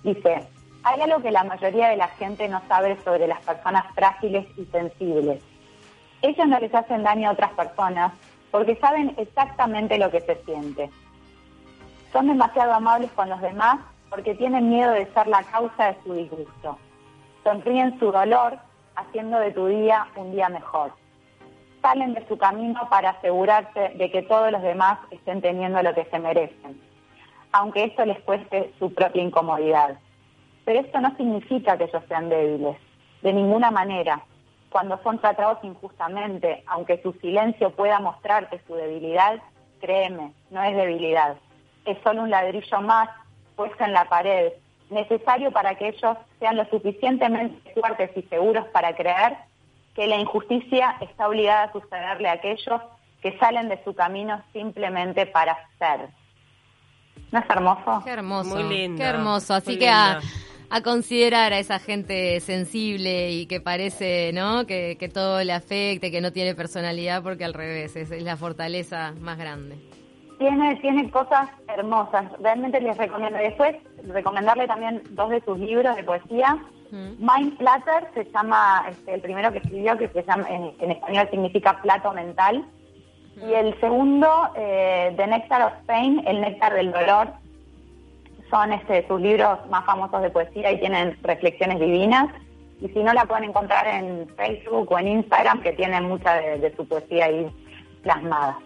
Dice, 0.03 0.43
hay 0.83 1.01
algo 1.01 1.21
que 1.21 1.31
la 1.31 1.43
mayoría 1.43 1.89
de 1.89 1.97
la 1.97 2.07
gente 2.09 2.47
no 2.47 2.61
sabe 2.67 2.97
sobre 3.03 3.27
las 3.27 3.41
personas 3.41 3.85
frágiles 3.95 4.45
y 4.57 4.65
sensibles. 4.65 5.41
Ellos 6.21 6.47
no 6.47 6.59
les 6.59 6.73
hacen 6.73 7.03
daño 7.03 7.29
a 7.29 7.33
otras 7.33 7.51
personas 7.51 8.13
porque 8.51 8.75
saben 8.77 9.13
exactamente 9.17 9.97
lo 9.97 10.09
que 10.11 10.21
se 10.21 10.35
siente. 10.45 10.89
Son 12.13 12.27
demasiado 12.27 12.73
amables 12.73 13.11
con 13.11 13.27
los 13.27 13.41
demás 13.41 13.79
porque 14.09 14.35
tienen 14.35 14.69
miedo 14.69 14.91
de 14.91 15.11
ser 15.13 15.27
la 15.27 15.43
causa 15.43 15.91
de 15.91 15.97
su 16.03 16.13
disgusto. 16.13 16.77
Sonríen 17.43 17.97
su 17.99 18.11
dolor 18.11 18.57
haciendo 18.95 19.39
de 19.39 19.51
tu 19.51 19.67
día 19.67 20.07
un 20.15 20.31
día 20.31 20.49
mejor. 20.49 20.91
Salen 21.81 22.13
de 22.13 22.27
su 22.27 22.37
camino 22.37 22.87
para 22.89 23.11
asegurarse 23.11 23.89
de 23.95 24.11
que 24.11 24.23
todos 24.23 24.51
los 24.51 24.61
demás 24.61 24.99
estén 25.11 25.41
teniendo 25.41 25.81
lo 25.81 25.93
que 25.93 26.05
se 26.05 26.19
merecen, 26.19 26.81
aunque 27.51 27.85
esto 27.85 28.05
les 28.05 28.19
cueste 28.21 28.73
su 28.79 28.93
propia 28.93 29.21
incomodidad. 29.21 29.97
Pero 30.65 30.79
esto 30.79 30.99
no 30.99 31.15
significa 31.15 31.77
que 31.77 31.85
ellos 31.85 32.03
sean 32.07 32.29
débiles, 32.29 32.77
de 33.21 33.31
ninguna 33.31 33.71
manera. 33.71 34.21
Cuando 34.69 35.01
son 35.01 35.19
tratados 35.19 35.59
injustamente, 35.63 36.63
aunque 36.67 37.01
su 37.01 37.13
silencio 37.13 37.69
pueda 37.71 37.99
mostrarte 37.99 38.59
su 38.67 38.75
debilidad, 38.75 39.39
créeme, 39.79 40.33
no 40.49 40.61
es 40.63 40.75
debilidad. 40.75 41.37
Es 41.85 41.97
solo 42.03 42.23
un 42.23 42.31
ladrillo 42.31 42.81
más 42.81 43.07
puesto 43.57 43.83
en 43.83 43.91
la 43.91 44.05
pared, 44.05 44.53
necesario 44.89 45.51
para 45.51 45.75
que 45.75 45.89
ellos 45.89 46.17
sean 46.39 46.55
lo 46.55 46.63
suficientemente 46.69 47.73
fuertes 47.73 48.11
y 48.15 48.21
seguros 48.29 48.65
para 48.67 48.95
creer 48.95 49.35
que 49.93 50.07
la 50.07 50.15
injusticia 50.15 50.95
está 51.01 51.27
obligada 51.27 51.63
a 51.63 51.71
sucederle 51.73 52.29
a 52.29 52.33
aquellos 52.33 52.81
que 53.21 53.37
salen 53.39 53.67
de 53.67 53.83
su 53.83 53.93
camino 53.93 54.41
simplemente 54.53 55.25
para 55.25 55.57
ser. 55.79 56.07
¿No 57.31 57.39
es 57.39 57.49
hermoso? 57.49 58.01
Qué 58.05 58.11
hermoso. 58.11 58.55
Muy 58.55 58.63
lindo, 58.63 58.99
Qué 58.99 59.03
hermoso. 59.03 59.55
Así 59.55 59.71
muy 59.71 59.79
que 59.79 59.89
a 59.89 60.81
considerar 60.81 61.53
a 61.53 61.59
esa 61.59 61.79
gente 61.79 62.39
sensible 62.39 63.31
y 63.31 63.45
que 63.47 63.59
parece, 63.59 64.31
¿no? 64.33 64.65
Que, 64.65 64.97
que 64.99 65.09
todo 65.09 65.43
le 65.43 65.53
afecte, 65.53 66.11
que 66.11 66.21
no 66.21 66.31
tiene 66.31 66.55
personalidad, 66.55 67.23
porque 67.23 67.45
al 67.45 67.53
revés, 67.53 67.95
es, 67.95 68.11
es 68.11 68.23
la 68.23 68.37
fortaleza 68.37 69.13
más 69.19 69.37
grande. 69.37 69.77
Tiene, 70.37 70.75
tiene 70.77 71.09
cosas 71.09 71.49
hermosas, 71.67 72.25
realmente 72.39 72.79
les 72.79 72.95
recomiendo. 72.97 73.39
Después, 73.39 73.75
recomendarle 74.07 74.67
también 74.67 75.01
dos 75.11 75.29
de 75.31 75.41
sus 75.41 75.57
libros 75.57 75.95
de 75.95 76.03
poesía. 76.03 76.57
Mind 76.91 77.57
Platter 77.57 78.07
se 78.13 78.25
llama, 78.31 78.85
este, 78.89 79.15
el 79.15 79.21
primero 79.21 79.51
que 79.51 79.57
escribió, 79.57 79.97
que 79.97 80.07
se 80.09 80.23
llama, 80.23 80.47
en, 80.49 80.73
en 80.79 80.91
español 80.91 81.27
significa 81.31 81.81
plato 81.81 82.13
mental. 82.13 82.63
Y 83.35 83.53
el 83.53 83.79
segundo, 83.79 84.27
eh, 84.55 85.13
The 85.17 85.27
Nectar 85.27 85.61
of 85.63 85.73
Pain, 85.85 86.23
El 86.25 86.41
Néctar 86.41 86.73
del 86.73 86.91
Dolor, 86.91 87.29
son 88.49 88.73
este, 88.73 89.05
sus 89.07 89.19
libros 89.19 89.59
más 89.69 89.85
famosos 89.85 90.21
de 90.21 90.29
poesía 90.29 90.71
y 90.71 90.79
tienen 90.79 91.17
reflexiones 91.23 91.79
divinas. 91.79 92.29
Y 92.79 92.87
si 92.89 93.03
no, 93.03 93.13
la 93.13 93.25
pueden 93.25 93.45
encontrar 93.45 93.87
en 93.87 94.27
Facebook 94.37 94.91
o 94.91 94.99
en 94.99 95.07
Instagram, 95.07 95.61
que 95.61 95.73
tienen 95.73 96.07
mucha 96.07 96.35
de, 96.35 96.59
de 96.59 96.75
su 96.75 96.87
poesía 96.87 97.25
ahí 97.25 97.47
plasmada. 98.03 98.57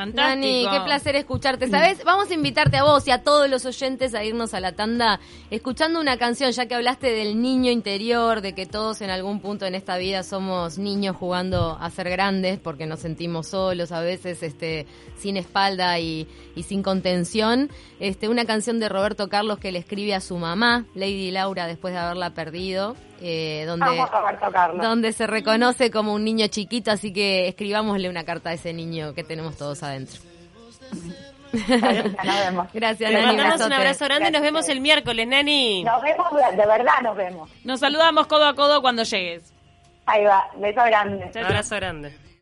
Fantástico. 0.00 0.46
Dani, 0.46 0.66
qué 0.70 0.80
placer 0.80 1.16
escucharte. 1.16 1.68
¿Sabes? 1.68 2.02
Vamos 2.04 2.30
a 2.30 2.34
invitarte 2.34 2.78
a 2.78 2.84
vos 2.84 3.06
y 3.06 3.10
a 3.10 3.22
todos 3.22 3.50
los 3.50 3.66
oyentes 3.66 4.14
a 4.14 4.24
irnos 4.24 4.54
a 4.54 4.60
la 4.60 4.72
tanda 4.72 5.20
escuchando 5.50 6.00
una 6.00 6.16
canción, 6.16 6.52
ya 6.52 6.64
que 6.64 6.74
hablaste 6.74 7.10
del 7.10 7.42
niño 7.42 7.70
interior, 7.70 8.40
de 8.40 8.54
que 8.54 8.64
todos 8.64 9.02
en 9.02 9.10
algún 9.10 9.40
punto 9.40 9.66
en 9.66 9.74
esta 9.74 9.98
vida 9.98 10.22
somos 10.22 10.78
niños 10.78 11.16
jugando 11.16 11.76
a 11.78 11.90
ser 11.90 12.08
grandes 12.08 12.58
porque 12.58 12.86
nos 12.86 13.00
sentimos 13.00 13.48
solos, 13.48 13.92
a 13.92 14.00
veces 14.00 14.42
este 14.42 14.86
sin 15.18 15.36
espalda 15.36 15.98
y, 15.98 16.26
y 16.56 16.62
sin 16.62 16.82
contención. 16.82 17.68
Este, 17.98 18.30
una 18.30 18.46
canción 18.46 18.80
de 18.80 18.88
Roberto 18.88 19.28
Carlos 19.28 19.58
que 19.58 19.70
le 19.70 19.80
escribe 19.80 20.14
a 20.14 20.22
su 20.22 20.38
mamá, 20.38 20.86
Lady 20.94 21.30
Laura, 21.30 21.66
después 21.66 21.92
de 21.92 22.00
haberla 22.00 22.32
perdido. 22.32 22.96
Eh, 23.20 23.64
donde, 23.66 23.84
Vamos, 23.86 24.10
donde 24.80 25.12
se 25.12 25.26
reconoce 25.26 25.90
como 25.90 26.14
un 26.14 26.24
niño 26.24 26.46
chiquito, 26.46 26.90
así 26.90 27.12
que 27.12 27.48
escribámosle 27.48 28.08
una 28.08 28.24
carta 28.24 28.50
a 28.50 28.52
ese 28.54 28.72
niño 28.72 29.12
que 29.14 29.22
tenemos 29.24 29.56
todos 29.58 29.82
adentro. 29.82 30.20
Nos 31.52 32.38
vemos. 32.44 32.68
Gracias, 32.74 33.10
Le 33.10 33.20
Nani. 33.20 33.36
mandamos 33.36 33.66
un 33.66 33.72
abrazo 33.72 34.04
grande 34.06 34.28
y 34.28 34.32
nos 34.32 34.40
Gracias. 34.40 34.42
vemos 34.42 34.68
el 34.68 34.80
miércoles, 34.80 35.26
Nani. 35.28 35.84
Nos 35.84 36.02
vemos, 36.02 36.26
de 36.32 36.66
verdad 36.66 36.92
nos 37.02 37.16
vemos. 37.16 37.50
Nos 37.64 37.80
saludamos 37.80 38.26
codo 38.26 38.46
a 38.46 38.54
codo 38.54 38.80
cuando 38.80 39.02
llegues. 39.02 39.52
Ahí 40.06 40.24
va, 40.24 40.48
beso 40.56 40.80
grande. 40.84 41.30
Un 41.34 41.44
abrazo 41.44 41.76
grande. 41.76 42.16